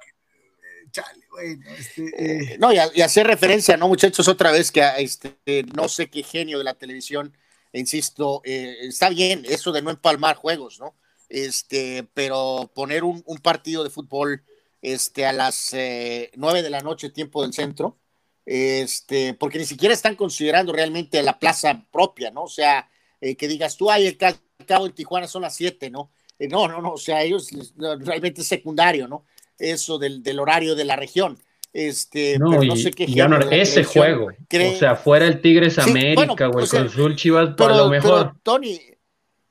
[1.41, 4.27] Este, eh, no, y, hacer referencia, ¿no, muchachos?
[4.27, 7.35] Otra vez que este, no sé qué genio de la televisión,
[7.73, 10.95] insisto, eh, está bien eso de no empalmar juegos, ¿no?
[11.29, 14.43] Este, pero poner un, partido de fútbol
[14.81, 17.97] este, a las eh, nueve de la noche, tiempo del centro,
[18.45, 22.43] este, porque ni siquiera están considerando realmente la plaza propia, ¿no?
[22.43, 24.17] O sea, que digas tú, ay, el
[24.65, 26.11] cabo en Tijuana son las siete, ¿no?
[26.39, 29.25] no, no, no, o sea, ellos realmente es secundario, ¿no?
[29.59, 31.39] Eso del, del horario de la región.
[31.73, 33.05] Este, no, pero no sé qué
[33.51, 37.89] ese juego, o sea, fuera el Tigres América o el Cruz Chivas, pero, a lo
[37.89, 38.33] mejor.
[38.41, 38.79] Tony,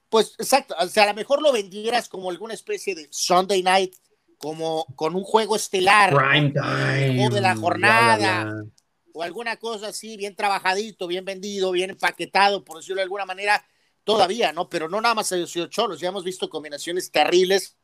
[0.08, 3.94] pues exacto, o sea, a lo mejor lo vendieras como alguna especie de Sunday night,
[4.38, 8.64] como con un juego estelar, Prime time, o de la jornada,
[9.12, 13.64] o alguna cosa así, bien trabajadito, bien vendido, bien empaquetado, por decirlo de alguna manera,
[14.02, 14.68] todavía, ¿no?
[14.68, 17.76] Pero no nada más a sido Cholos, ya hemos visto combinaciones terribles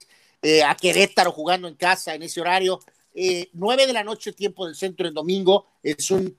[0.42, 2.80] eh, a Querétaro jugando en casa en ese horario.
[3.14, 6.36] Eh, 9 de la noche, tiempo del centro en domingo, es un,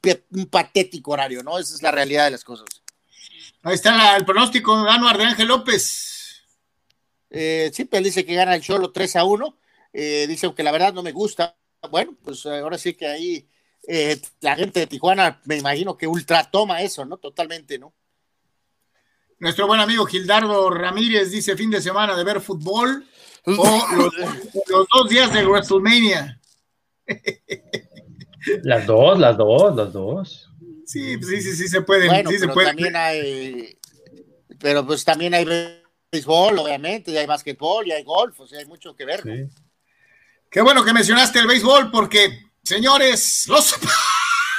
[0.49, 1.57] patético horario, ¿no?
[1.57, 2.65] Esa es la realidad de las cosas.
[3.61, 6.43] Ahí está el pronóstico, Anuar de Ángel López.
[7.29, 9.57] Eh, sí, pues él dice que gana el Cholo 3 a 1.
[9.93, 11.55] Eh, dice que la verdad no me gusta.
[11.89, 13.47] Bueno, pues ahora sí que ahí
[14.39, 17.17] la gente de Tijuana, me imagino que ultra toma eso, ¿no?
[17.17, 17.93] Totalmente, ¿no?
[19.39, 23.05] Nuestro buen amigo Gildardo Ramírez dice fin de semana de ver fútbol
[23.45, 24.13] o los,
[24.67, 26.39] los dos días de WrestleMania.
[28.63, 30.49] Las dos, las dos, las dos.
[30.85, 32.07] Sí, sí, sí, sí se puede.
[32.07, 32.67] Bueno, sí se pero puede.
[32.67, 33.77] también hay,
[34.59, 35.45] pero pues también hay
[36.11, 39.21] béisbol, obviamente, y hay básquetbol, y hay golf, o sea, hay mucho que ver.
[39.23, 39.45] Sí.
[40.49, 43.75] Qué bueno que mencionaste el béisbol porque, señores, los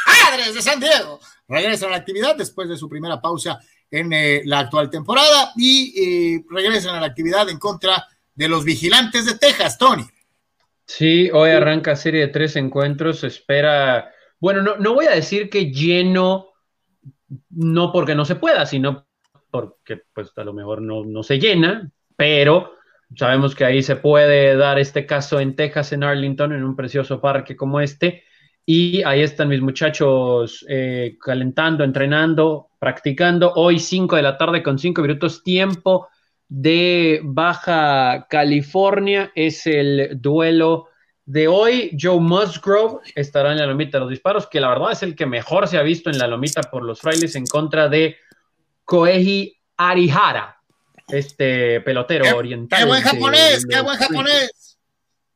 [0.04, 3.60] padres de San Diego regresan a la actividad después de su primera pausa
[3.90, 5.94] en eh, la actual temporada y
[6.36, 10.04] eh, regresan a la actividad en contra de los vigilantes de Texas, Tony.
[10.86, 13.24] Sí, hoy arranca serie de tres encuentros.
[13.24, 16.48] Espera, bueno, no, no voy a decir que lleno,
[17.50, 19.06] no porque no se pueda, sino
[19.50, 22.72] porque pues a lo mejor no, no se llena, pero
[23.16, 27.20] sabemos que ahí se puede dar este caso en Texas, en Arlington, en un precioso
[27.20, 28.24] parque como este.
[28.66, 33.52] Y ahí están mis muchachos eh, calentando, entrenando, practicando.
[33.54, 36.08] Hoy 5 de la tarde con 5 minutos tiempo
[36.48, 39.32] de Baja California.
[39.34, 40.88] Es el duelo
[41.24, 41.96] de hoy.
[42.00, 45.26] Joe Musgrove estará en la lomita de los disparos, que la verdad es el que
[45.26, 48.16] mejor se ha visto en la lomita por los frailes en contra de
[48.84, 50.58] Koeji Arihara,
[51.08, 52.78] este pelotero Qué- oriental.
[52.80, 53.62] ¡Qué buen japonés!
[53.66, 54.78] de ¡Qué buen japonés!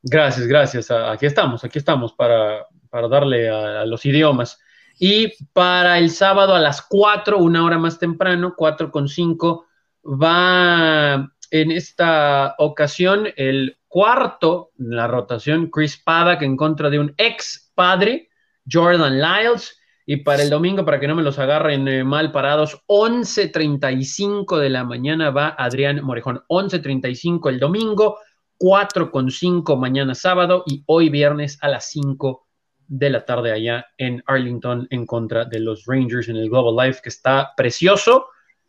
[0.03, 0.91] Gracias, gracias.
[0.91, 4.59] Aquí estamos, aquí estamos para, para darle a, a los idiomas.
[5.01, 9.67] Y para el sábado a las 4, una hora más temprano, 4 con 5,
[10.05, 17.15] va en esta ocasión el cuarto en la rotación, Chris Paddock en contra de un
[17.17, 18.29] ex padre,
[18.71, 19.75] Jordan Lyles.
[20.11, 24.71] Y para el domingo, para que no me los agarren eh, mal parados, 11.35 de
[24.71, 26.43] la mañana va Adrián Morejón.
[26.49, 28.19] 11.35 el domingo,
[28.57, 32.47] 4 con 5 mañana sábado y hoy viernes a las 5
[32.87, 37.01] de la tarde allá en Arlington en contra de los Rangers en el Global Life,
[37.03, 38.29] que está precioso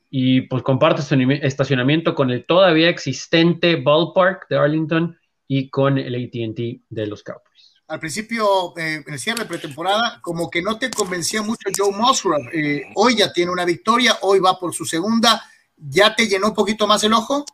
[0.09, 6.15] y pues comparte estacionami- estacionamiento con el todavía existente ballpark de Arlington y con el
[6.15, 7.75] ATT de los Cowboys.
[7.87, 11.91] Al principio, eh, en el cierre de pretemporada, como que no te convencía mucho Joe
[11.91, 12.49] Musgrove.
[12.53, 15.41] Eh, hoy ya tiene una victoria, hoy va por su segunda.
[15.75, 17.45] ¿Ya te llenó un poquito más el ojo?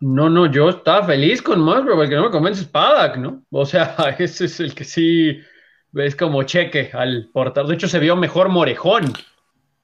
[0.00, 3.44] No, no, yo estaba feliz con Musgrove, el que no me convence es Paddock, ¿no?
[3.50, 5.38] O sea, ese es el que sí
[5.94, 7.68] es como cheque al portador.
[7.68, 9.12] De hecho, se vio mejor Morejón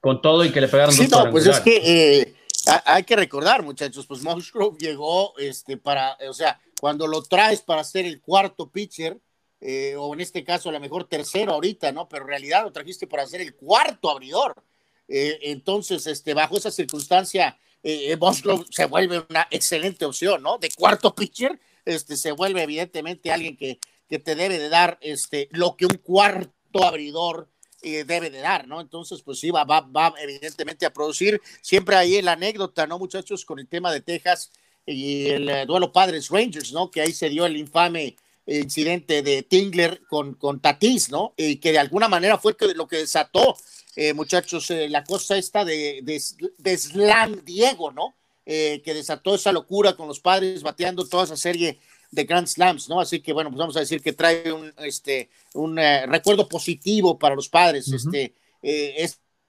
[0.02, 1.76] con todo y que le pegaron Sí, dos no, pues es que
[2.20, 2.34] eh,
[2.66, 7.62] ha- hay que recordar, muchachos, pues Musgrove llegó este, para, o sea, cuando lo traes
[7.62, 9.18] para ser el cuarto pitcher,
[9.60, 12.08] eh, o en este caso a lo mejor tercero ahorita, ¿no?
[12.08, 14.64] Pero en realidad lo trajiste para ser el cuarto abridor.
[15.06, 20.58] Eh, entonces, este, bajo esa circunstancia, eh, Musgrove se vuelve una excelente opción, ¿no?
[20.58, 23.78] De cuarto pitcher, este, se vuelve evidentemente alguien que,
[24.08, 27.48] que te debe de dar este, lo que un cuarto abridor
[27.82, 28.80] eh, debe de dar, ¿no?
[28.80, 31.40] Entonces, pues sí, va, va, va evidentemente a producir.
[31.60, 33.44] Siempre ahí la anécdota, ¿no, muchachos?
[33.44, 34.50] Con el tema de Texas
[34.86, 36.90] y el eh, duelo Padres Rangers, ¿no?
[36.90, 41.32] Que ahí se dio el infame eh, incidente de Tingler con, con Tatis, ¿no?
[41.36, 43.56] Y que de alguna manera fue lo que desató,
[43.94, 46.20] eh, muchachos, eh, la cosa esta de, de,
[46.58, 48.14] de Diego, ¿no?
[48.44, 51.78] Que desató esa locura con los padres bateando toda esa serie
[52.12, 53.00] de Grand Slams, ¿no?
[53.00, 57.18] Así que bueno, pues vamos a decir que trae un, este, un eh, recuerdo positivo
[57.18, 58.94] para los padres, este, eh,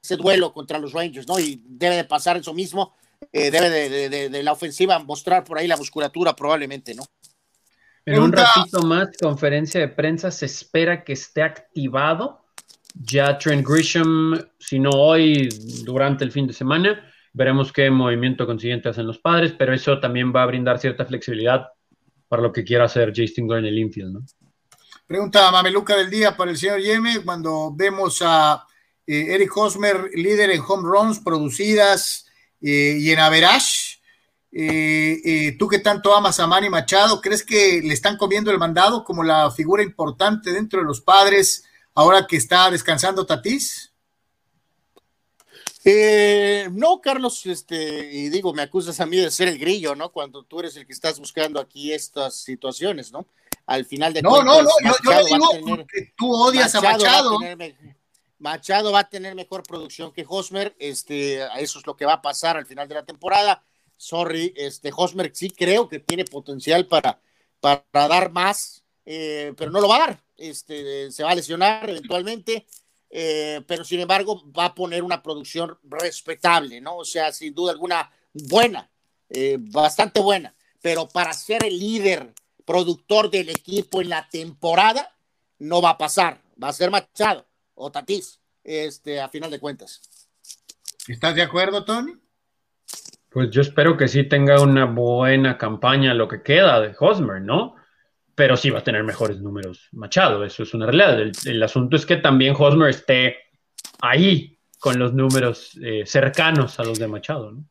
[0.01, 1.39] ese duelo contra los Rangers, ¿no?
[1.39, 2.93] Y debe de pasar eso mismo,
[3.31, 7.03] eh, debe de, de- de- de la ofensiva mostrar por ahí la musculatura probablemente, ¿no?
[8.05, 12.45] En un ratito más, conferencia de prensa, se espera que esté activado
[12.95, 15.49] ya Trent Grisham, si no hoy,
[15.83, 17.09] durante el fin de semana.
[17.31, 21.69] Veremos qué movimiento consiguiente hacen los padres, pero eso también va a brindar cierta flexibilidad
[22.33, 24.25] para lo que quiera hacer Jay Stingler en el infield, ¿no?
[25.05, 28.65] Pregunta Mameluca del día para el señor Yeme, cuando vemos a
[29.05, 32.25] eh, Eric Hosmer, líder en home runs producidas
[32.59, 33.99] eh, y en average.
[34.51, 39.03] Eh, tú que tanto amas a Manny Machado, ¿crees que le están comiendo el mandado
[39.03, 41.63] como la figura importante dentro de los padres
[41.93, 43.92] ahora que está descansando Tatís?
[45.85, 50.11] Eh, no, Carlos, este, y digo, me acusas a mí de ser el grillo, ¿no?
[50.11, 53.27] Cuando tú eres el que estás buscando aquí estas situaciones, ¿no?
[53.65, 56.31] Al final de No, no, cuentas, no, yo, yo le Machado digo a porque tú
[56.33, 57.39] odias a va Machado.
[57.39, 57.75] tener
[58.43, 62.21] Machado va a tener mejor producción que Hosmer, este, eso es lo que va a
[62.21, 63.63] pasar al final de la temporada.
[63.95, 67.21] Sorry, este, Hosmer sí creo que tiene potencial para,
[67.61, 70.23] para dar más, eh, pero no lo va a dar.
[70.35, 72.65] Este, se va a lesionar eventualmente,
[73.15, 76.97] eh, pero sin embargo va a poner una producción respetable, ¿no?
[76.97, 78.89] O sea, sin duda alguna buena,
[79.29, 82.33] eh, bastante buena, pero para ser el líder
[82.65, 85.15] productor del equipo en la temporada,
[85.59, 87.45] no va a pasar, va a ser Machado
[87.75, 90.01] o Tatís, este, a final de cuentas.
[91.07, 92.13] ¿Estás de acuerdo, Tony?
[93.29, 97.75] Pues yo espero que sí tenga una buena campaña lo que queda de Hosmer, ¿no?
[98.35, 101.31] Pero sí va a tener mejores números Machado, eso es una realidad.
[101.45, 103.37] El, asunto es que también Hosmer esté
[104.01, 107.65] ahí con los números eh, cercanos a los de Machado, ¿no?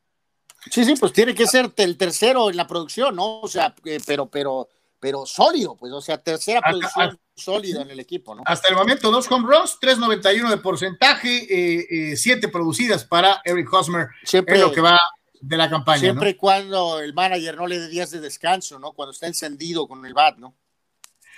[0.70, 3.40] Sí, sí, pues tiene que ser el tercero en la producción, ¿no?
[3.40, 4.68] O sea, eh, pero, pero,
[5.00, 8.42] pero sólido, pues, o sea, tercera producción sólida en el equipo, ¿no?
[8.46, 14.06] Hasta el momento, dos home runs, 3.91 de porcentaje, eh, siete producidas para Eric Hosmer.
[14.22, 15.00] Siempre, lo que va
[15.42, 16.00] de la campaña.
[16.00, 18.92] Siempre y cuando el manager no le dé días de descanso, ¿no?
[18.92, 20.54] Cuando está encendido con el bat, ¿no?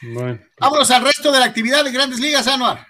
[0.03, 0.39] Bueno.
[0.61, 2.87] Vámonos al resto de la actividad de Grandes Ligas, Anuar.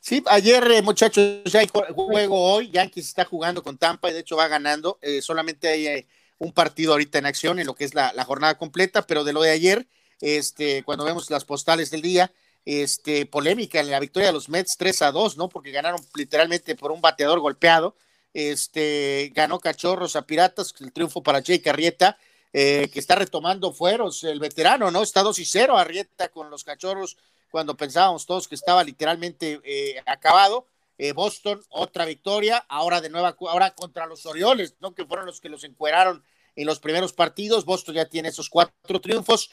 [0.00, 2.70] Sí, ayer, eh, muchachos, ya hay juego hoy.
[2.70, 4.98] Yankees está jugando con Tampa y de hecho va ganando.
[5.00, 6.06] Eh, solamente hay eh,
[6.38, 9.40] un partido ahorita en acción en lo que es la, jornada completa, pero de lo
[9.40, 9.86] de ayer,
[10.20, 12.32] este, cuando vemos las postales del día,
[12.66, 15.48] este, polémica en la victoria de los Mets 3 a 2, ¿no?
[15.48, 17.96] Porque ganaron literalmente por un bateador golpeado
[18.34, 22.18] este, ganó Cachorros a Piratas, el triunfo para Jake Arrieta,
[22.52, 25.02] eh, que está retomando fueros, el veterano, ¿no?
[25.02, 27.16] Está 2 y 0 Arrieta con los Cachorros,
[27.50, 30.66] cuando pensábamos todos que estaba literalmente eh, acabado.
[30.98, 34.94] Eh, Boston, otra victoria, ahora de nueva, ahora contra los Orioles, ¿no?
[34.94, 36.22] Que fueron los que los encueraron
[36.54, 37.64] en los primeros partidos.
[37.64, 39.50] Boston ya tiene esos cuatro triunfos.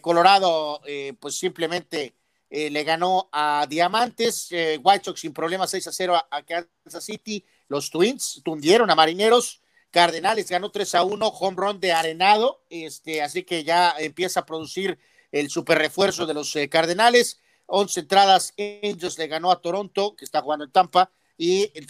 [0.00, 0.80] Colorado,
[1.18, 2.14] pues simplemente
[2.50, 4.48] le ganó a Diamantes.
[4.50, 7.44] White Sox sin problemas 6 a 0 a Kansas City.
[7.68, 9.62] Los Twins tundieron a Marineros.
[9.90, 14.46] Cardenales ganó 3 a 1, home run de Arenado, este, así que ya empieza a
[14.46, 14.98] producir
[15.32, 17.40] el super refuerzo de los eh, Cardenales.
[17.66, 21.86] 11 entradas, Angels le ganó a Toronto, que está jugando en Tampa, y eh,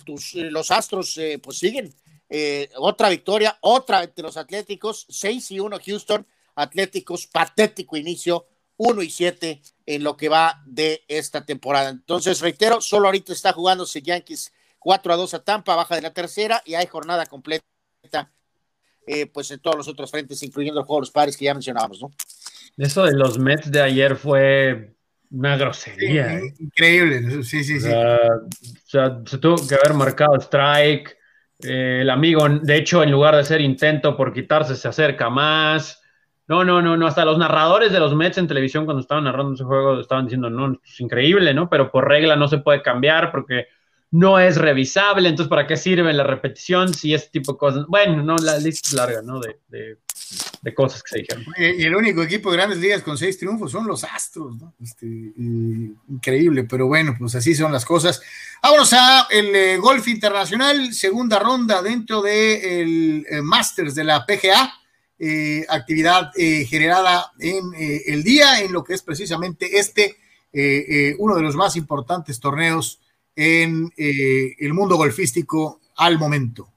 [0.51, 1.93] los Astros eh, pues siguen.
[2.77, 8.47] otra victoria, otra entre los Atléticos, 6 y 1 Houston, Atléticos, patético inicio,
[8.79, 11.91] 1 y 7 en lo que va de esta temporada.
[11.91, 14.53] Entonces, reitero, solo ahorita está jugándose Yankees
[14.87, 17.65] 4 a 2 a Tampa, baja de la tercera y hay jornada completa,
[19.05, 21.55] eh, pues en todos los otros frentes, incluyendo el juego de los padres que ya
[21.55, 22.13] mencionábamos, ¿no?
[22.77, 24.95] Eso de los Mets de ayer fue
[25.33, 26.39] una grosería.
[26.39, 26.55] ¿eh?
[26.61, 27.89] Increíble, sí, sí, sí.
[27.89, 31.19] O sea, se tuvo que haber marcado strike.
[31.65, 36.01] Eh, el amigo, de hecho, en lugar de hacer intento por quitarse, se acerca más.
[36.47, 37.09] No, no, no, no.
[37.09, 40.49] Hasta los narradores de los Mets en televisión, cuando estaban narrando ese juego, estaban diciendo,
[40.49, 41.69] no, es increíble, ¿no?
[41.69, 43.67] Pero por regla no se puede cambiar porque
[44.11, 47.87] no es revisable, entonces ¿para qué sirve la repetición si ese tipo de cosas?
[47.89, 49.41] Bueno, no, la lista es larga, ¿no?
[49.41, 51.45] De, de, cosas que se dijeron.
[51.57, 54.75] Y el único equipo de grandes ligas con seis triunfos son los Astros, ¿no?
[54.83, 58.21] Este, increíble, pero bueno, pues así son las cosas.
[58.63, 64.27] Vámonos a el eh, golf internacional, segunda ronda dentro del de eh, Masters de la
[64.27, 64.73] PGA.
[65.19, 70.17] Eh, actividad generada en el día, en lo que es precisamente este,
[71.19, 73.01] uno de los más importantes torneos
[73.37, 76.73] en eh, el mundo golfístico al momento.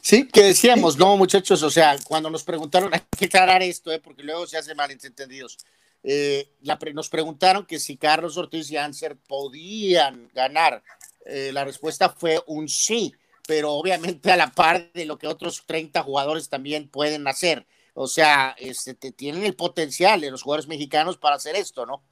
[0.00, 3.98] Sí, que decíamos, no, muchachos, o sea, cuando nos preguntaron, hay que aclarar esto, eh,
[3.98, 5.58] porque luego se hacen malentendidos.
[6.02, 6.54] Eh,
[6.94, 10.82] nos preguntaron que si Carlos Ortiz y Anser podían ganar.
[11.26, 13.14] la respuesta fue un sí,
[13.46, 17.66] pero obviamente a la par de lo que otros 30 jugadores también pueden hacer.
[17.92, 22.02] O sea, este, tienen el potencial de los jugadores mexicanos para hacer esto, ¿no?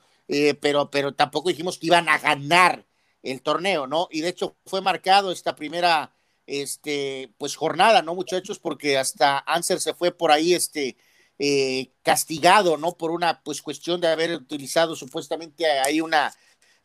[0.60, 2.84] pero, pero tampoco dijimos que iban a ganar
[3.22, 4.08] el torneo, ¿no?
[4.10, 6.12] Y de hecho fue marcado esta primera,
[6.46, 8.58] este, pues jornada, ¿no, muchachos?
[8.58, 10.96] Porque hasta Anser se fue por ahí, este,
[11.40, 12.92] eh, castigado, ¿no?
[12.96, 16.34] Por una, pues, cuestión de haber utilizado supuestamente ahí una,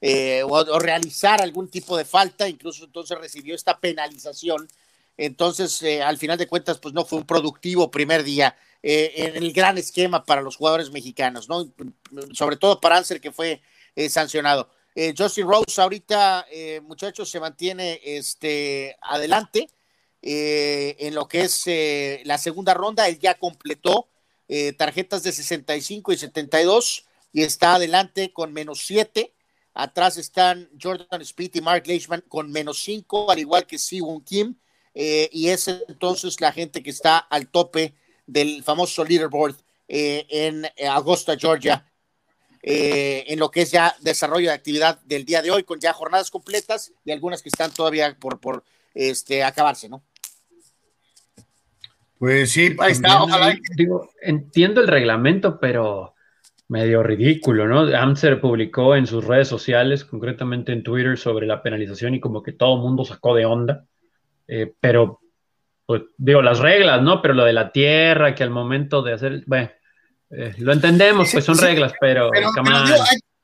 [0.02, 4.68] eh, o, realizar algún tipo de falta, incluso entonces recibió esta penalización.
[5.18, 8.56] Entonces, eh, al final de cuentas, pues no fue un productivo primer día
[8.86, 11.72] en el gran esquema para los jugadores mexicanos, ¿no?
[12.34, 13.62] Sobre todo para Anser, que fue
[14.10, 14.70] sancionado.
[14.96, 19.68] Eh, Justin Rose ahorita, eh, muchachos, se mantiene este, adelante
[20.22, 23.08] eh, en lo que es eh, la segunda ronda.
[23.08, 24.10] Él ya completó
[24.78, 29.34] tarjetas de 65 y 72 y está adelante con menos 7.
[29.74, 34.56] Atrás están Jordan Speed y Mark Leishman con menos 5, al igual que Siwon Kim.
[34.94, 37.96] y es entonces la gente que está al tope
[38.28, 39.56] del famoso leaderboard
[39.88, 41.92] en Augusta, Georgia,
[42.66, 45.92] eh, en lo que es ya desarrollo de actividad del día de hoy, con ya
[45.92, 50.02] jornadas completas y algunas que están todavía por, por este, acabarse, ¿no?
[52.18, 53.20] Pues sí, ahí está.
[53.76, 56.14] Digo, entiendo el reglamento, pero
[56.70, 57.82] medio ridículo, ¿no?
[57.98, 62.54] Amser publicó en sus redes sociales, concretamente en Twitter, sobre la penalización y como que
[62.54, 63.86] todo el mundo sacó de onda.
[64.48, 65.20] Eh, pero,
[65.86, 67.22] pues, digo, las reglas, ¿no?
[67.22, 69.70] Pero lo de la tierra, que al momento de hacer, bueno,
[70.36, 72.32] eh, lo entendemos, pues son reglas, pero,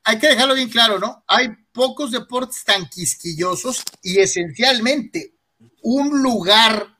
[0.03, 1.23] hay, que dejarlo bien claro, ¿no?
[1.27, 5.35] Hay pocos deportes tan quisquillosos y esencialmente
[5.83, 6.97] un lugar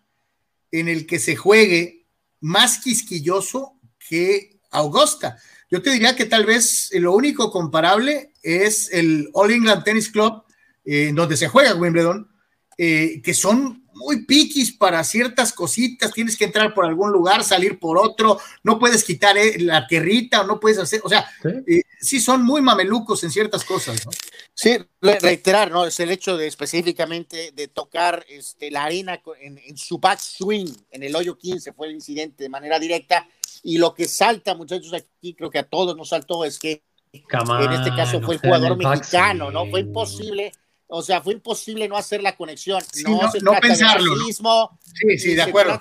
[0.72, 2.06] en el que se juegue
[2.42, 5.38] más quisquilloso que Augusta.
[5.72, 10.44] Yo te diría que tal vez lo único comparable es el All England Tennis Club,
[10.86, 12.30] en donde se juega Wimbledon,
[12.78, 17.78] eh, que son muy piquis para ciertas cositas, tienes que entrar por algún lugar, salir
[17.78, 21.50] por otro, no puedes quitar eh, la tierrita no puedes hacer, o sea, ¿Sí?
[21.68, 24.12] Eh, son muy mamelucos en ciertas cosas, ¿no?
[24.54, 25.86] Sí, reiterar, ¿no?
[25.86, 31.04] Es el hecho de específicamente de tocar este, la arena en, en su backswing, en
[31.04, 33.28] el hoyo 15 fue el incidente de manera directa,
[33.64, 37.72] y lo que salta, muchachos, aquí creo que a todos nos saltó es que en
[37.74, 39.66] este caso fue el jugador mexicano, ¿no?
[39.68, 40.52] Fue imposible
[40.92, 42.84] o sea, fue imposible no hacer la conexión.
[43.06, 44.80] no, no, se trata pensarlo, de racismo.
[44.96, 45.80] Sí, sí, de acuerdo.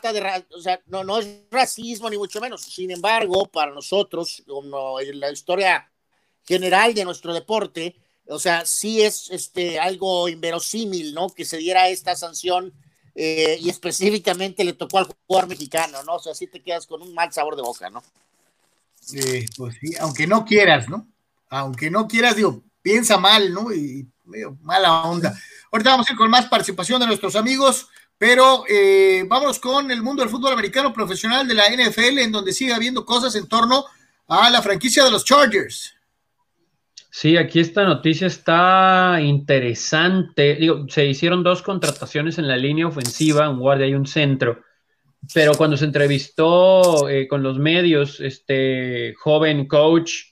[0.55, 2.61] o sea, no, no es racismo ni mucho menos.
[2.61, 5.91] Sin embargo, para nosotros, como en la historia
[6.47, 7.97] general de nuestro deporte,
[8.27, 11.31] o sea, sí es este, algo inverosímil, ¿no?
[11.31, 12.75] Que se diera esta sanción
[13.15, 16.17] eh, y específicamente le tocó al jugador mexicano, ¿no?
[16.17, 18.03] O sea, sí te quedas con un mal sabor de boca, ¿no?
[19.01, 21.09] Sí, pues sí, aunque no quieras, ¿no?
[21.49, 23.71] Aunque no quieras, digo, piensa mal, ¿no?
[23.71, 25.39] Y medio mala onda.
[25.71, 27.87] Ahorita vamos a ir con más participación de nuestros amigos,
[28.17, 32.53] pero eh, vamos con el mundo del fútbol americano profesional de la NFL, en donde
[32.53, 33.85] sigue habiendo cosas en torno
[34.27, 35.95] a la franquicia de los Chargers.
[37.11, 40.55] Sí, aquí esta noticia está interesante.
[40.55, 44.63] Digo, se hicieron dos contrataciones en la línea ofensiva, un guardia y un centro.
[45.35, 50.28] Pero cuando se entrevistó eh, con los medios, este joven coach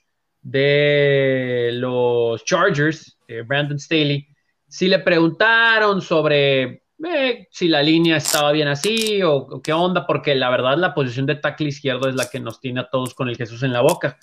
[0.47, 4.29] de los Chargers, eh, Brandon Staley,
[4.69, 10.37] si le preguntaron sobre eh, si la línea estaba bien así o, qué onda, porque
[10.37, 13.29] la verdad la posición de tackle izquierdo es la que nos tiene a todos con
[13.29, 14.19] el Jesús en la boca,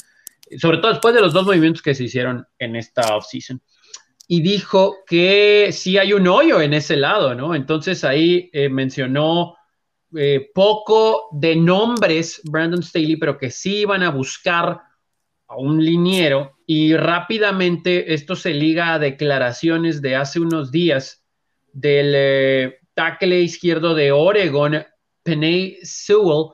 [0.57, 3.61] sobre todo después de los dos movimientos que se hicieron en esta offseason.
[4.25, 7.53] Y dijo que sí hay un hoyo en ese lado, ¿no?
[7.53, 9.57] Entonces ahí eh, mencionó
[10.53, 14.79] poco de nombres Brandon Staley, pero que sí iban a buscar
[15.47, 21.23] a un liniero y rápidamente esto se liga a declaraciones de hace unos días
[21.73, 24.83] del eh, tackle izquierdo de Oregon,
[25.23, 26.51] Penay Sewell.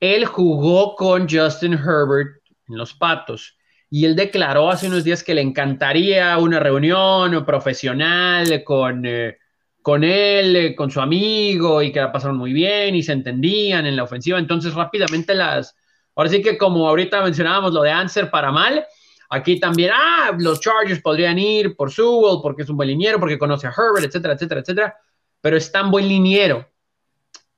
[0.00, 3.56] Él jugó con Justin Herbert en los Patos
[3.90, 9.38] y él declaró hace unos días que le encantaría una reunión profesional con, eh,
[9.80, 13.86] con él, eh, con su amigo y que la pasaron muy bien y se entendían
[13.86, 14.38] en la ofensiva.
[14.38, 15.74] Entonces rápidamente las,
[16.18, 18.84] ahora sí que como ahorita mencionábamos lo de Answer para mal,
[19.30, 23.38] Aquí también, ah, los Chargers podrían ir por Sewell porque es un buen liniero, porque
[23.38, 24.96] conoce a Herbert, etcétera, etcétera, etcétera.
[25.40, 26.66] Pero es tan buen liniero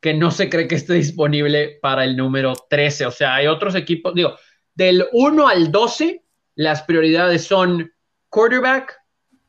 [0.01, 3.07] que no se cree que esté disponible para el número 13.
[3.07, 4.35] O sea, hay otros equipos, digo,
[4.75, 6.25] del 1 al 12,
[6.57, 7.93] las prioridades son
[8.29, 8.97] quarterback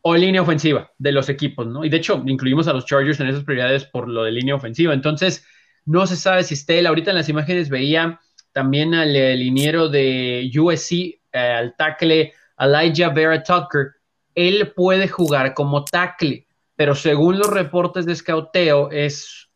[0.01, 1.83] o línea ofensiva de los equipos, ¿no?
[1.83, 4.93] Y de hecho, incluimos a los Chargers en esas prioridades por lo de línea ofensiva.
[4.93, 5.45] Entonces,
[5.85, 6.85] no se sabe si esté.
[6.85, 8.19] Ahorita en las imágenes veía
[8.51, 13.93] también al liniero de USC, eh, al tackle Elijah Vera Tucker,
[14.35, 16.45] él puede jugar como tackle,
[16.75, 19.49] pero según los reportes de scouteo es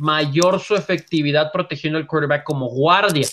[0.00, 3.26] mayor su efectividad protegiendo al quarterback como guardia.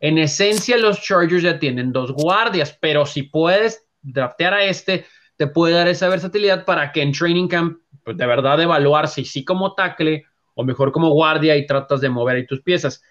[0.00, 5.04] En esencia, los Chargers ya tienen dos guardias, pero si puedes draftear a este,
[5.36, 9.24] te puede dar esa versatilidad para que en training camp, pues de verdad evaluar si
[9.24, 13.02] sí como tackle o mejor como guardia y tratas de mover ahí tus piezas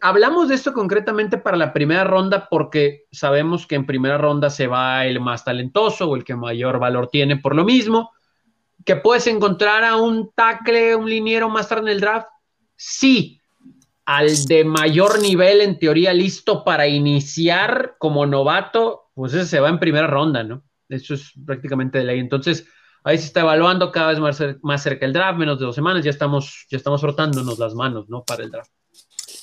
[0.00, 4.66] hablamos de esto concretamente para la primera ronda porque sabemos que en primera ronda se
[4.66, 8.10] va el más talentoso o el que mayor valor tiene por lo mismo.
[8.84, 12.28] ¿Que puedes encontrar a un tackle, un liniero más tarde en el draft?
[12.76, 13.40] Sí,
[14.06, 19.68] al de mayor nivel, en teoría, listo para iniciar como novato, pues ese se va
[19.68, 20.64] en primera ronda, ¿no?
[20.88, 22.18] Eso es prácticamente de ley.
[22.18, 22.66] Entonces,
[23.04, 26.04] ahí se está evaluando cada vez más, más cerca el draft, menos de dos semanas,
[26.04, 28.24] ya estamos, ya estamos frotándonos las manos, ¿no?
[28.24, 28.72] Para el draft.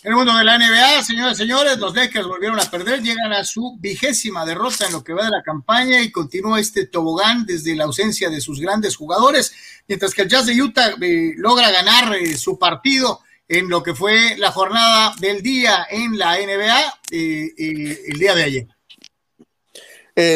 [0.04, 3.34] En el mundo de la NBA, señores y señores, los Lakers volvieron a perder, llegan
[3.34, 7.46] a su vigésima derrota en lo que va de la campaña y continúa este tobogán
[7.46, 9.54] desde la ausencia de sus grandes jugadores,
[9.88, 13.96] mientras que el Jazz de Utah eh, logra ganar eh, su partido en lo que
[13.96, 17.54] fue la jornada del día en la NBA eh,
[18.08, 18.68] el día de ayer.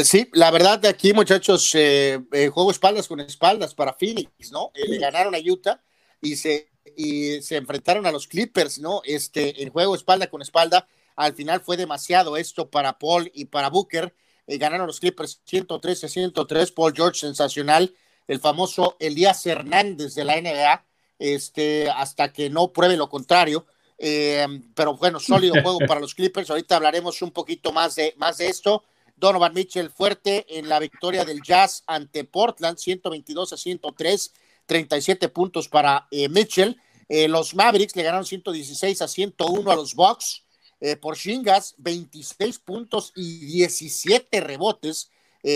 [0.04, 4.72] sí, la verdad de aquí, muchachos, juego espaldas con espaldas para Phoenix, ¿no?
[4.74, 5.82] le ganaron a Utah
[6.22, 9.02] y se y se enfrentaron a los Clippers, ¿no?
[9.04, 10.88] Este, en juego espalda con espalda.
[11.16, 14.14] Al final fue demasiado esto para Paul y para Booker.
[14.48, 16.72] Eh, ganaron los Clippers 113 103.
[16.72, 17.94] Paul George, sensacional.
[18.28, 20.86] El famoso Elías Hernández de la NBA,
[21.20, 23.66] este, hasta que no pruebe lo contrario.
[23.98, 26.50] Eh, pero bueno, sólido juego para los Clippers.
[26.50, 28.84] Ahorita hablaremos un poquito más de, más de esto.
[29.16, 34.34] Donovan Mitchell fuerte en la victoria del Jazz ante Portland, 122 a 103.
[34.72, 36.80] 37 puntos para eh, Mitchell.
[37.10, 40.46] Eh, los Mavericks le ganaron 116 a 101 a los Bucks.
[40.80, 45.12] Eh, por Shingas, 26 puntos y 17 rebotes.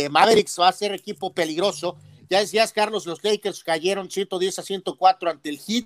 [0.10, 1.96] Mavericks va a ser equipo peligroso.
[2.30, 5.86] Ya decías, Carlos, los Lakers cayeron 110 a 104 ante el Heat.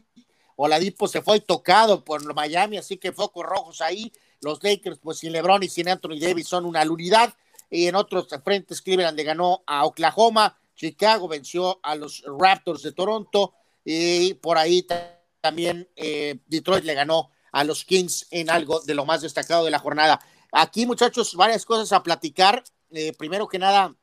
[0.56, 4.12] Oladipo se fue tocado por Miami, así que focos rojos ahí.
[4.42, 7.36] Los Lakers, pues sin LeBron y sin Anthony Davis, son una unidad.
[7.70, 10.58] Y en otros frentes, Cleveland le ganó a Oklahoma.
[10.80, 13.54] Chicago venció a los Raptors de Toronto.
[13.84, 14.88] Y por ahí
[15.42, 19.72] también eh, Detroit le ganó a los Kings en algo de lo más destacado de
[19.72, 20.22] la jornada.
[20.54, 22.64] Aquí, muchachos, varias cosas a platicar.
[22.92, 23.94] Eh, primero que nada,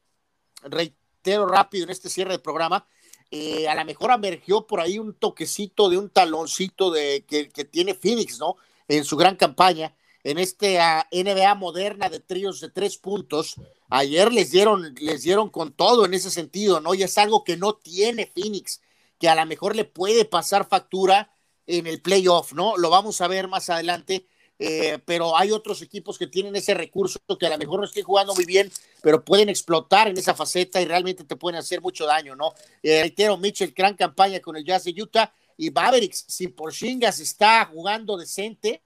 [0.64, 2.86] reitero rápido en este cierre del programa.
[3.30, 7.94] Eh, a lo mejor emergió por ahí un toquecito de un taloncito de que, tiene
[7.94, 8.56] Phoenix, ¿no?
[8.86, 13.56] En su gran campaña, en este ah, NBA moderna de tríos de tres puntos.
[13.88, 16.94] Ayer les dieron, les dieron con todo en ese sentido, ¿no?
[16.94, 18.80] Y es algo que no tiene Phoenix,
[19.18, 21.30] que a lo mejor le puede pasar factura
[21.66, 22.76] en el playoff, ¿no?
[22.76, 24.26] Lo vamos a ver más adelante.
[24.58, 28.04] Eh, pero hay otros equipos que tienen ese recurso que a lo mejor no estén
[28.04, 28.72] jugando muy bien,
[29.02, 32.54] pero pueden explotar en esa faceta y realmente te pueden hacer mucho daño, ¿no?
[32.82, 37.66] Eh, reitero, Mitchell, gran campaña con el Jazz de Utah y Mavericks, si Porzingis está
[37.66, 38.82] jugando decente,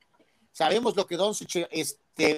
[0.52, 1.68] sabemos lo que Doncic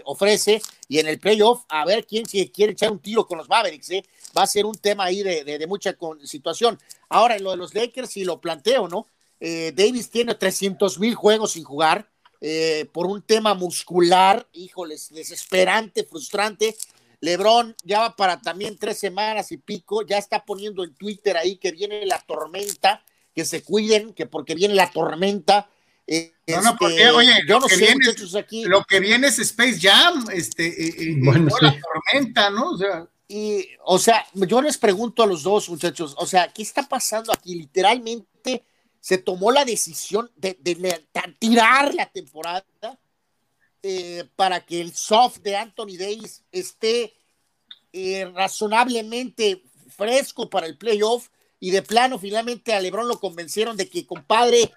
[0.05, 3.91] ofrece y en el playoff, a ver quién quiere echar un tiro con los Mavericks,
[3.91, 4.05] ¿eh?
[4.37, 6.79] va a ser un tema ahí de, de, mucha situación.
[7.09, 9.07] Ahora, en lo de los Lakers, si lo planteo, ¿no?
[9.41, 12.09] Eh, Davis tiene 300 mil juegos sin jugar
[12.41, 16.77] eh, por un tema muscular, híjoles, desesperante, frustrante.
[17.21, 21.57] Lebron ya va para también tres semanas y pico, ya está poniendo en Twitter ahí
[21.57, 23.05] que viene la tormenta,
[23.35, 25.71] que se cuiden, que porque viene la tormenta.
[26.07, 28.65] Eh, no, no, porque, este, oye, yo no sé, viene, aquí.
[28.65, 32.71] Lo que viene es Space Jam, este, bueno, la tormenta, ¿no?
[32.71, 33.07] O sea.
[33.29, 37.33] Y, o sea, yo les pregunto a los dos muchachos, o sea, ¿qué está pasando
[37.33, 37.55] aquí?
[37.55, 38.65] Literalmente
[39.01, 40.55] se tomó la decisión de,
[41.39, 42.65] tirar la temporada
[43.83, 47.15] eh, para que el soft de Anthony Davis esté
[47.93, 51.29] eh, razonablemente fresco para el playoff
[51.59, 54.73] y de plano finalmente a Lebron lo convencieron de que compadre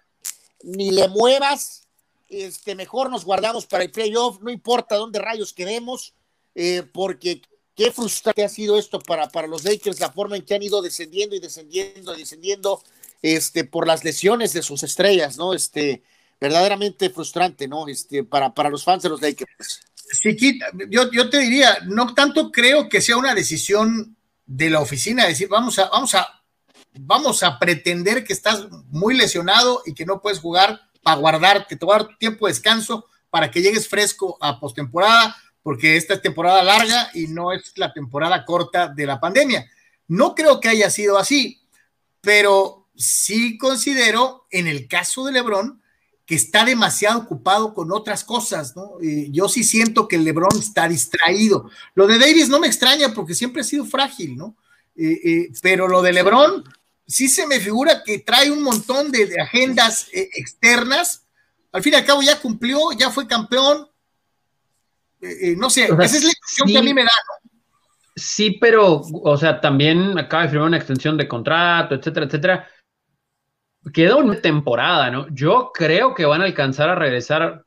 [0.63, 1.87] ni le muevas
[2.27, 6.13] este mejor nos guardamos para el playoff no importa dónde rayos quedemos
[6.55, 7.41] eh, porque
[7.75, 10.81] qué frustrante ha sido esto para, para los Lakers la forma en que han ido
[10.81, 12.81] descendiendo y descendiendo y descendiendo
[13.21, 15.53] este, por las lesiones de sus estrellas, ¿no?
[15.53, 16.03] Este,
[16.39, 17.87] verdaderamente frustrante, ¿no?
[17.87, 19.81] Este, para, para los fans de los Lakers.
[19.95, 20.37] Sí,
[20.89, 25.47] yo, yo te diría, no tanto creo que sea una decisión de la oficina, decir,
[25.49, 26.43] vamos a, vamos a,
[26.99, 32.17] vamos a pretender que estás muy lesionado y que no puedes jugar para guardarte, tomar
[32.17, 37.27] tiempo de descanso para que llegues fresco a postemporada, porque esta es temporada larga y
[37.27, 39.69] no es la temporada corta de la pandemia.
[40.07, 41.61] No creo que haya sido así,
[42.21, 45.81] pero sí considero, en el caso de Lebron,
[46.25, 48.93] que está demasiado ocupado con otras cosas, ¿no?
[49.01, 51.69] yo sí siento que Lebron está distraído.
[51.93, 54.55] Lo de Davis no me extraña porque siempre ha sido frágil, ¿no?
[54.95, 56.63] Eh, eh, pero lo de Lebron
[57.07, 61.25] sí se me figura que trae un montón de, agendas eh, externas.
[61.71, 63.87] Al fin y al cabo ya cumplió, ya fue campeón.
[65.57, 67.51] no sé, esa es la impresión que a mí me da, ¿no?
[68.17, 72.67] Sí, pero, o sea, también acaba de firmar una extensión de contrato, etcétera, etcétera
[73.93, 75.27] queda una temporada, ¿no?
[75.29, 77.63] Yo creo que van a alcanzar a regresar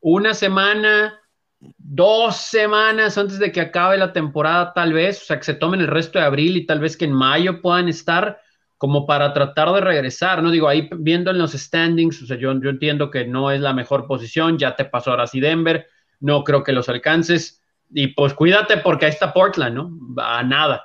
[0.00, 1.20] una semana,
[1.58, 5.80] dos semanas antes de que acabe la temporada, tal vez, o sea, que se tomen
[5.80, 8.40] el resto de abril y tal vez que en mayo puedan estar
[8.78, 10.50] como para tratar de regresar, ¿no?
[10.50, 14.06] Digo, ahí viendo en los standings, o sea, yo, entiendo que no es la mejor
[14.06, 15.86] posición, ya te pasó ahora sí Denver,
[16.20, 19.90] no creo que los alcances, y pues cuídate porque ahí está Portland, ¿no?
[20.22, 20.84] A nada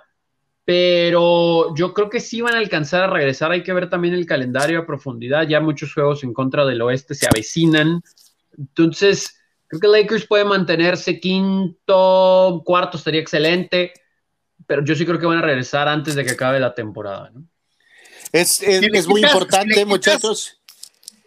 [0.70, 3.50] pero yo creo que sí van a alcanzar a regresar.
[3.52, 5.48] Hay que ver también el calendario a profundidad.
[5.48, 8.04] Ya muchos juegos en contra del oeste se avecinan.
[8.56, 13.94] Entonces, creo que Lakers puede mantenerse quinto, cuarto, estaría excelente.
[14.68, 17.32] Pero yo sí creo que van a regresar antes de que acabe la temporada.
[17.34, 17.46] ¿no?
[18.32, 20.58] Es, muy importante, muchachos.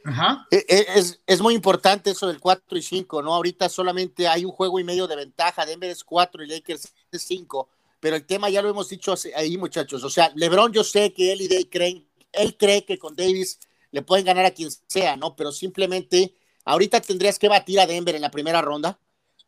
[0.05, 0.47] Ajá.
[0.51, 3.35] E, e, es, es, muy importante eso del 4 y 5, ¿no?
[3.35, 5.65] Ahorita solamente hay un juego y medio de ventaja.
[5.65, 7.69] Denver es 4 y Lakers es 5
[8.03, 10.03] pero el tema ya lo hemos dicho ahí, muchachos.
[10.03, 13.61] O sea, LeBron, yo sé que él y Dave creen, él cree que con Davis
[13.93, 15.37] le pueden ganar a quien sea, ¿no?
[15.37, 16.35] Pero simplemente,
[16.65, 18.99] ahorita tendrías que batir a Denver en la primera ronda.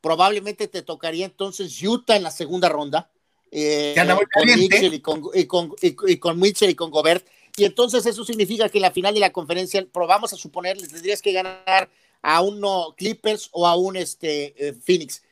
[0.01, 3.10] Probablemente te tocaría entonces Utah en la segunda ronda.
[3.51, 3.97] Eh,
[4.32, 7.26] con Mitchell y con, y, con, y, con, Mitchell y con Gobert.
[7.56, 10.89] Y entonces eso significa que en la final de la conferencia, probamos a suponer, le
[10.89, 11.90] tendrías que ganar
[12.22, 15.22] a uno Clippers o a un este, eh, Phoenix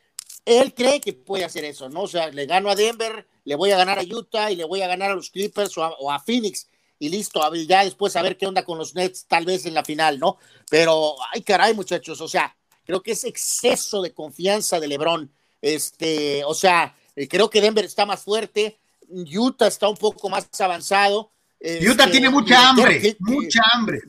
[0.44, 2.02] él cree que puede hacer eso, ¿no?
[2.02, 4.82] O sea, le gano a Denver, le voy a ganar a Utah y le voy
[4.82, 6.68] a ganar a los Clippers o a, Phoenix.
[6.98, 9.84] y listo, ya después a ver qué onda con los Nets, tal vez en la
[9.84, 10.38] final, ¿no?
[10.70, 15.32] Pero, ay, caray, muchachos, o sea, creo que es exceso de confianza de LeBron.
[15.60, 18.78] Este, o sea, eh, creo que Denver está más fuerte,
[19.08, 21.31] Utah está un poco más avanzado.
[21.62, 24.00] Utah tiene este, mucha hambre, mucha hambre.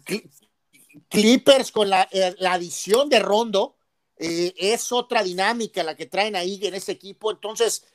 [1.10, 3.78] Clippers con la, eh, la adición de Rondo
[4.18, 7.32] eh, es otra dinámica la que traen ahí en ese equipo.
[7.32, 7.86] Entonces,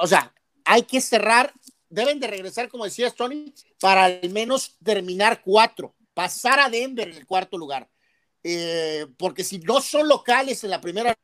[0.00, 0.34] o sea,
[0.64, 1.52] hay que cerrar,
[1.88, 7.16] deben de regresar, como decías Tony, para al menos terminar cuatro, pasar a Denver en
[7.16, 7.88] el cuarto lugar.
[9.16, 11.16] porque si no son locales en la primera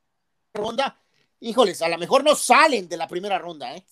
[0.55, 0.99] ronda,
[1.41, 3.85] híjoles, a lo mejor no salen de la primera ronda, ¿eh?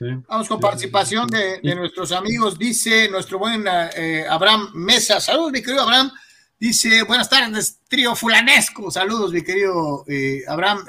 [0.00, 3.64] Vamos con participación de, nuestros amigos, dice nuestro buen
[3.96, 5.20] eh, Abraham Mesa.
[5.20, 6.10] Saludos, mi querido Abraham.
[6.58, 8.90] Dice, buenas tardes, trío fulanesco.
[8.90, 10.84] Saludos, mi querido eh, Abraham.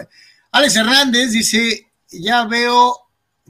[0.51, 2.97] Alex Hernández dice, ya veo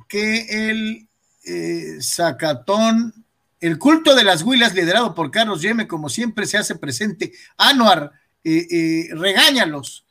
[0.09, 1.07] que el
[1.45, 3.13] eh, Zacatón,
[3.61, 7.31] el culto de las huilas liderado por Carlos Yeme, como siempre se hace presente.
[7.57, 8.11] Anuar,
[8.43, 10.05] regáñalos.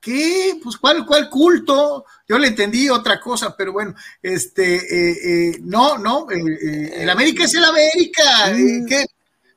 [0.00, 0.58] ¿Qué?
[0.62, 2.04] Pues ¿cuál, cuál culto?
[2.28, 7.44] Yo le entendí otra cosa, pero bueno, este, eh, eh, no, no, eh, el América
[7.44, 8.52] es el América.
[8.88, 9.06] ¿qué?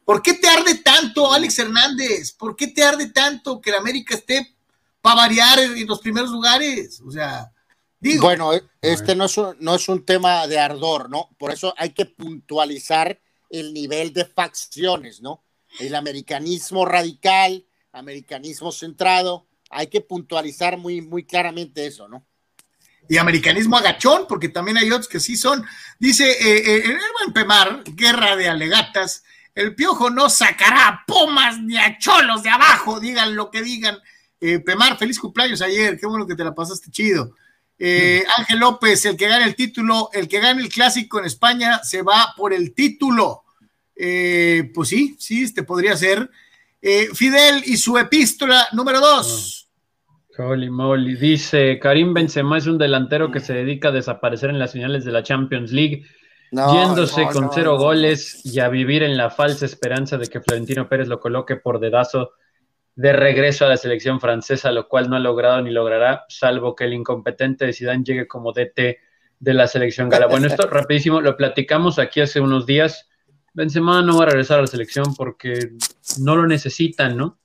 [0.05, 2.33] ¿Por qué te arde tanto, Alex Hernández?
[2.33, 4.55] ¿Por qué te arde tanto que el América esté
[5.01, 7.01] para variar en los primeros lugares?
[7.05, 7.51] O sea,
[7.99, 8.23] digo.
[8.23, 8.51] Bueno,
[8.81, 11.29] este no es, un, no es un tema de ardor, ¿no?
[11.37, 13.19] Por eso hay que puntualizar
[13.49, 15.43] el nivel de facciones, ¿no?
[15.79, 22.25] El americanismo radical, americanismo centrado, hay que puntualizar muy, muy claramente eso, ¿no?
[23.09, 25.65] Y americanismo agachón, porque también hay otros que sí son.
[25.99, 29.23] Dice eh, eh, el Pemar, guerra de alegatas,
[29.53, 33.97] el piojo no sacará a pomas ni a cholos de abajo, digan lo que digan.
[34.39, 37.35] Eh, Pemar, feliz cumpleaños ayer, qué bueno que te la pasaste chido.
[38.37, 42.01] Ángel López, el que gane el título, el que gane el clásico en España se
[42.01, 43.43] va por el título.
[43.93, 46.31] pues sí, sí, este podría ser.
[47.13, 49.62] Fidel y su epístola número dos.
[50.38, 51.15] Holy moly.
[51.15, 55.11] Dice, Karim Benzema es un delantero que se dedica a desaparecer en las finales de
[55.11, 56.03] la Champions League,
[56.51, 61.07] yéndose con cero goles y a vivir en la falsa esperanza de que Florentino Pérez
[61.07, 62.31] lo coloque por dedazo
[62.95, 66.85] de regreso a la selección francesa, lo cual no ha logrado ni logrará, salvo que
[66.85, 68.99] el incompetente de Zidane llegue como DT
[69.39, 70.27] de la selección gala.
[70.27, 73.10] Bueno, esto rapidísimo, lo platicamos aquí hace unos días.
[73.53, 75.72] Benzema no va a regresar a la selección porque
[76.19, 77.39] no lo necesitan, ¿no?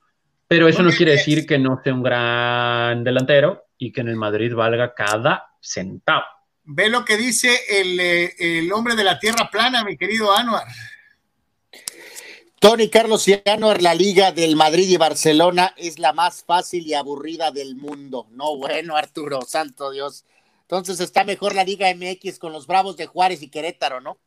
[0.49, 4.15] Pero eso no quiere decir que no sea un gran delantero y que en el
[4.15, 6.25] Madrid valga cada centavo.
[6.63, 10.65] Ve lo que dice el, eh, hombre de la tierra plana, mi querido Anuar.
[12.59, 16.95] Tony Carlos y Anuar, la liga del Madrid y Barcelona es la más fácil y
[16.95, 18.25] aburrida del mundo.
[18.31, 20.25] No, bueno, Arturo, santo Dios.
[20.61, 24.17] Entonces está mejor la Liga MX con los Bravos de Juárez y Querétaro, ¿no?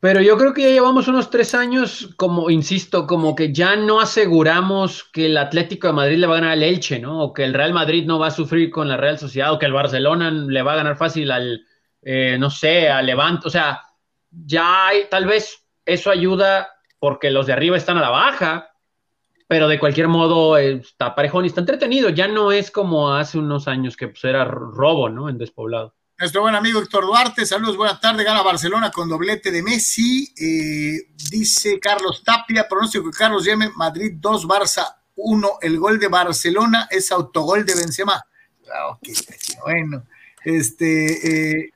[0.00, 4.00] Pero yo creo que ya llevamos unos tres años, como insisto, como que ya no
[4.00, 7.22] aseguramos que el Atlético de Madrid le va a ganar al Elche, ¿no?
[7.22, 9.66] O que el Real Madrid no va a sufrir con la Real Sociedad, o que
[9.66, 11.66] el Barcelona le va a ganar fácil al,
[12.00, 13.46] eh, no sé, al Levante.
[13.46, 13.82] O sea,
[14.30, 16.68] ya hay, tal vez eso ayuda
[16.98, 18.70] porque los de arriba están a la baja,
[19.48, 22.08] pero de cualquier modo eh, está parejón y está entretenido.
[22.08, 25.28] Ya no es como hace unos años que pues, era robo, ¿no?
[25.28, 25.94] En despoblado.
[26.20, 30.30] Nuestro buen amigo Héctor Duarte, saludos, buenas tardes, gana Barcelona con doblete de Messi.
[30.36, 35.50] Eh, dice Carlos Tapia, pronóstico de Carlos Yeme, Madrid 2, Barça 1.
[35.62, 38.22] El gol de Barcelona es autogol de Benzema.
[38.70, 38.98] Ah,
[39.64, 40.04] bueno,
[40.44, 41.72] este, eh,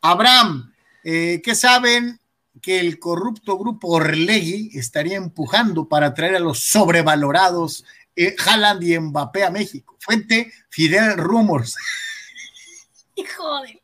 [0.00, 2.18] Abraham, eh, ¿qué saben
[2.60, 7.84] que el corrupto grupo Orlegui estaría empujando para traer a los sobrevalorados
[8.44, 9.96] Haaland y Mbappé a México?
[10.00, 11.76] Fuente Fidel Rumors.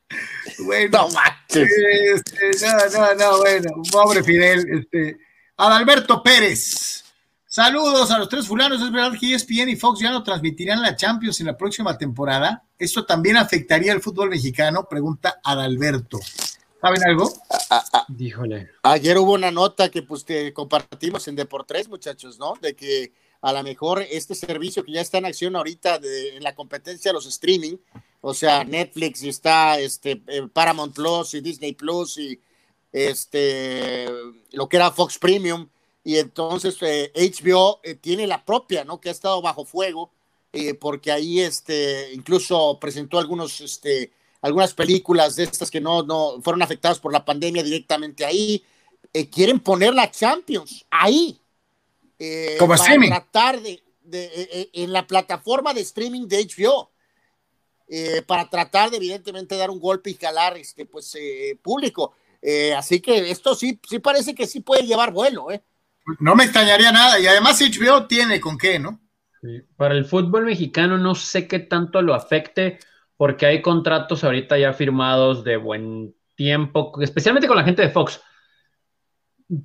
[0.59, 1.09] Bueno,
[1.49, 4.67] este, no, no, no, bueno, pobre Fidel.
[4.81, 5.19] Este,
[5.57, 7.05] Adalberto Pérez.
[7.47, 8.81] Saludos a los tres fulanos.
[8.81, 12.63] ¿Es verdad que ESPN y Fox ya no transmitirán la Champions en la próxima temporada?
[12.79, 14.87] ¿Esto también afectaría al fútbol mexicano?
[14.89, 16.21] Pregunta Adalberto.
[16.81, 17.31] ¿Saben algo?
[18.09, 18.71] Díjole.
[18.85, 20.25] Ayer hubo una nota que pues
[20.55, 22.55] compartimos en Deportes, muchachos, ¿no?
[22.61, 23.13] De que
[23.43, 27.11] a lo mejor este servicio que ya está en acción ahorita de, en la competencia
[27.11, 27.77] de los streaming,
[28.21, 32.41] o sea, Netflix y está este, eh, Paramount Plus y Disney Plus y
[32.93, 34.09] este,
[34.53, 35.69] lo que era Fox Premium,
[36.03, 39.01] y entonces HBO eh, eh, tiene la propia, ¿no?
[39.01, 40.11] Que ha estado bajo fuego,
[40.81, 44.11] porque ahí este, incluso presentó algunos, este,
[44.43, 48.65] algunas películas de estas que no, no fueron afectadas por la pandemia directamente ahí.
[49.31, 51.41] quieren poner la Champions ahí,
[52.23, 53.81] eh, Como para tratar de, eh,
[54.13, 56.91] eh, en la plataforma de streaming de HBO,
[58.27, 61.17] para tratar de evidentemente dar un golpe y jalar este, pues,
[61.63, 62.15] público.
[62.43, 65.63] Eh, así que esto sí, sí parece que sí puede llevar vuelo, ¿eh?
[66.19, 67.19] No me extrañaría nada.
[67.21, 69.01] Y además HBO tiene con qué, ¿no?
[69.77, 72.79] Para el fútbol mexicano no sé qué tanto lo afecte,
[73.17, 78.21] porque hay contratos ahorita ya firmados de buen tiempo, especialmente con la gente de Fox.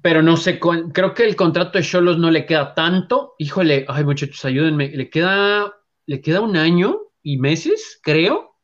[0.02, 3.36] Pero no sé, creo que el contrato de Cholos no le queda tanto.
[3.38, 4.90] Híjole, ay muchachos, ayúdenme.
[4.90, 5.74] Le queda,
[6.06, 8.56] le queda un año y meses, creo,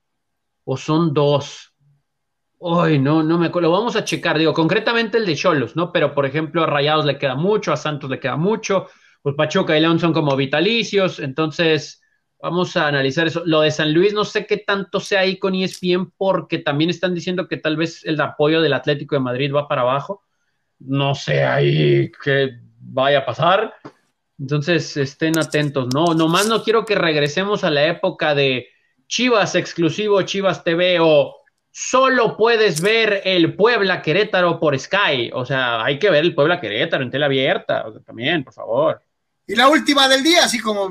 [0.64, 1.74] o son dos.
[2.62, 3.70] Ay, no, no me acuerdo.
[3.70, 4.38] Lo vamos a checar.
[4.38, 5.92] Digo, concretamente el de Cholos, ¿no?
[5.92, 8.88] Pero por ejemplo, a Rayados le queda mucho, a Santos le queda mucho
[9.22, 12.02] pues Pachuca y León son como vitalicios, entonces
[12.42, 13.44] vamos a analizar eso.
[13.46, 17.14] Lo de San Luis no sé qué tanto sea ahí con ESPN porque también están
[17.14, 20.24] diciendo que tal vez el apoyo del Atlético de Madrid va para abajo.
[20.80, 23.74] No sé ahí qué vaya a pasar.
[24.42, 26.16] Entonces estén atentos, ¿no?
[26.16, 28.70] Nomás no quiero que regresemos a la época de
[29.08, 31.36] Chivas exclusivo, Chivas TV o
[31.70, 35.30] solo puedes ver el Puebla Querétaro por Sky.
[35.34, 37.86] O sea, hay que ver el Puebla Querétaro en tela abierta.
[38.04, 39.04] también, por favor.
[39.46, 40.90] Y la última del día, así como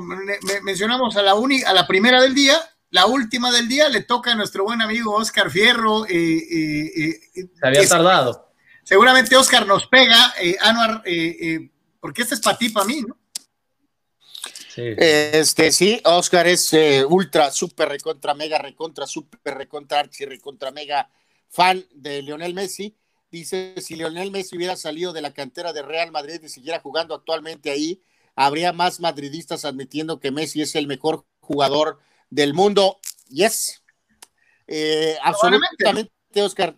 [0.63, 2.55] mencionamos a la, a la primera del día,
[2.91, 6.05] la última del día le toca a nuestro buen amigo Oscar Fierro.
[6.05, 8.53] Eh, eh, eh, Se había tardado.
[8.83, 11.03] Seguramente Oscar nos pega, Anuar,
[11.99, 13.20] porque este es para ti, para mí, ¿no?
[14.73, 14.93] Sí.
[14.97, 16.71] Este, sí, Oscar es
[17.09, 21.09] ultra, super recontra, mega recontra, super recontra, archi recontra, mega
[21.49, 22.95] fan de Lionel Messi.
[23.29, 27.15] Dice, si Lionel Messi hubiera salido de la cantera de Real Madrid y siguiera jugando
[27.15, 28.01] actualmente ahí,
[28.35, 31.99] habría más madridistas admitiendo que Messi es el mejor jugador
[32.29, 32.99] del mundo.
[33.29, 33.83] Yes.
[34.67, 36.77] Eh, absolutamente, Oscar.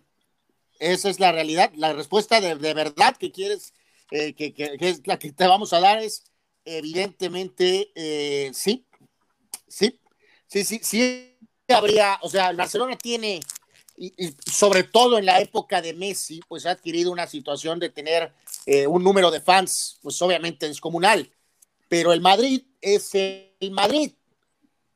[0.80, 1.72] Esa es la realidad.
[1.76, 3.72] La respuesta de, verdad que quieres,
[4.10, 6.24] eh, que, es la que te vamos a dar es
[6.64, 8.86] evidentemente eh, sí.
[9.68, 10.00] Sí.
[10.46, 11.36] Sí, sí, sí
[11.68, 13.40] habría, o sea, el Barcelona tiene,
[13.96, 14.12] y,
[14.50, 18.32] sobre todo en la época de Messi, pues ha adquirido una situación de tener
[18.88, 21.30] un número de fans, pues obviamente descomunal
[21.94, 24.12] pero el Madrid es el Madrid.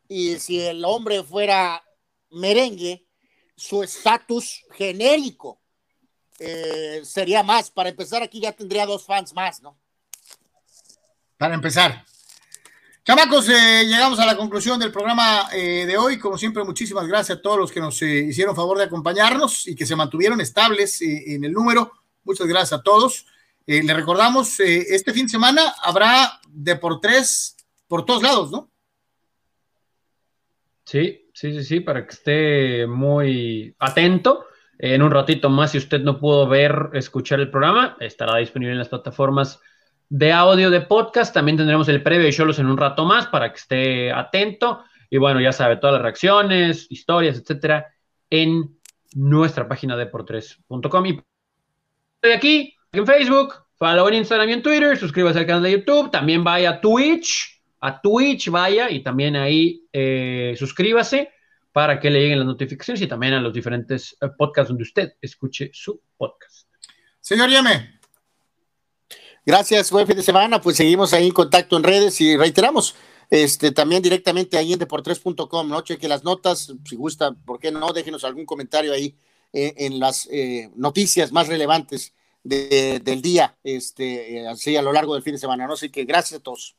[0.09, 1.81] Y si el hombre fuera
[2.31, 3.07] merengue,
[3.57, 5.61] su estatus genérico
[6.41, 7.71] eh, sería más.
[7.71, 9.79] Para empezar, aquí ya tendría dos fans más, ¿no?
[11.39, 12.05] Para empezar.
[13.03, 16.19] Chamacos, eh, llegamos a la conclusión del programa eh, de hoy.
[16.19, 19.87] Como siempre, muchísimas gracias a todos los que nos hicieron favor de acompañarnos y que
[19.87, 21.91] se mantuvieron estables en el número.
[22.25, 23.25] Muchas gracias a todos.
[23.71, 27.55] Eh, le recordamos, eh, este fin de semana habrá de por tres
[27.87, 28.71] por todos lados, ¿no?
[30.85, 34.47] Sí, sí, sí, sí, para que esté muy atento.
[34.79, 38.79] En un ratito más, si usted no pudo ver, escuchar el programa, estará disponible en
[38.79, 39.61] las plataformas
[40.09, 41.35] de audio de podcast.
[41.35, 44.85] También tendremos el previo y shows en un rato más para que esté atento.
[45.11, 47.87] Y bueno, ya sabe, todas las reacciones, historias, etcétera,
[48.31, 48.79] en
[49.15, 51.07] nuestra página de por 3.com.
[51.07, 51.21] Y
[52.23, 56.11] de aquí, en Facebook, follow en Instagram y en Twitter, suscríbase al canal de YouTube,
[56.11, 61.31] también vaya a Twitch, a Twitch vaya y también ahí eh, suscríbase
[61.73, 65.13] para que le lleguen las notificaciones y también a los diferentes eh, podcasts donde usted
[65.21, 66.69] escuche su podcast.
[67.21, 67.98] Señor Yeme.
[69.49, 70.61] Gracias, buen fin de semana.
[70.61, 72.95] Pues seguimos ahí en contacto en redes y reiteramos,
[73.31, 75.81] este, también directamente ahí en deportres.com, ¿no?
[75.81, 77.95] Cheque las notas, si gusta, ¿por qué no?
[77.95, 79.17] Déjenos algún comentario ahí
[79.55, 80.29] eh, en las
[80.77, 82.13] noticias más relevantes
[82.45, 85.73] del día, este, así a lo largo del fin de semana, ¿no?
[85.73, 86.77] Así que gracias a todos.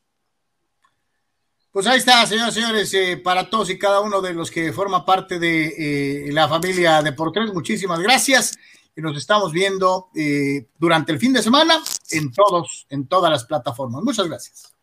[1.72, 4.72] Pues ahí está, señoras y señores, eh, para todos y cada uno de los que
[4.72, 8.56] forma parte de eh, la familia de Portres, muchísimas gracias.
[8.96, 11.80] Y nos estamos viendo eh, durante el fin de semana
[12.10, 14.02] en todos, en todas las plataformas.
[14.02, 14.74] Muchas gracias.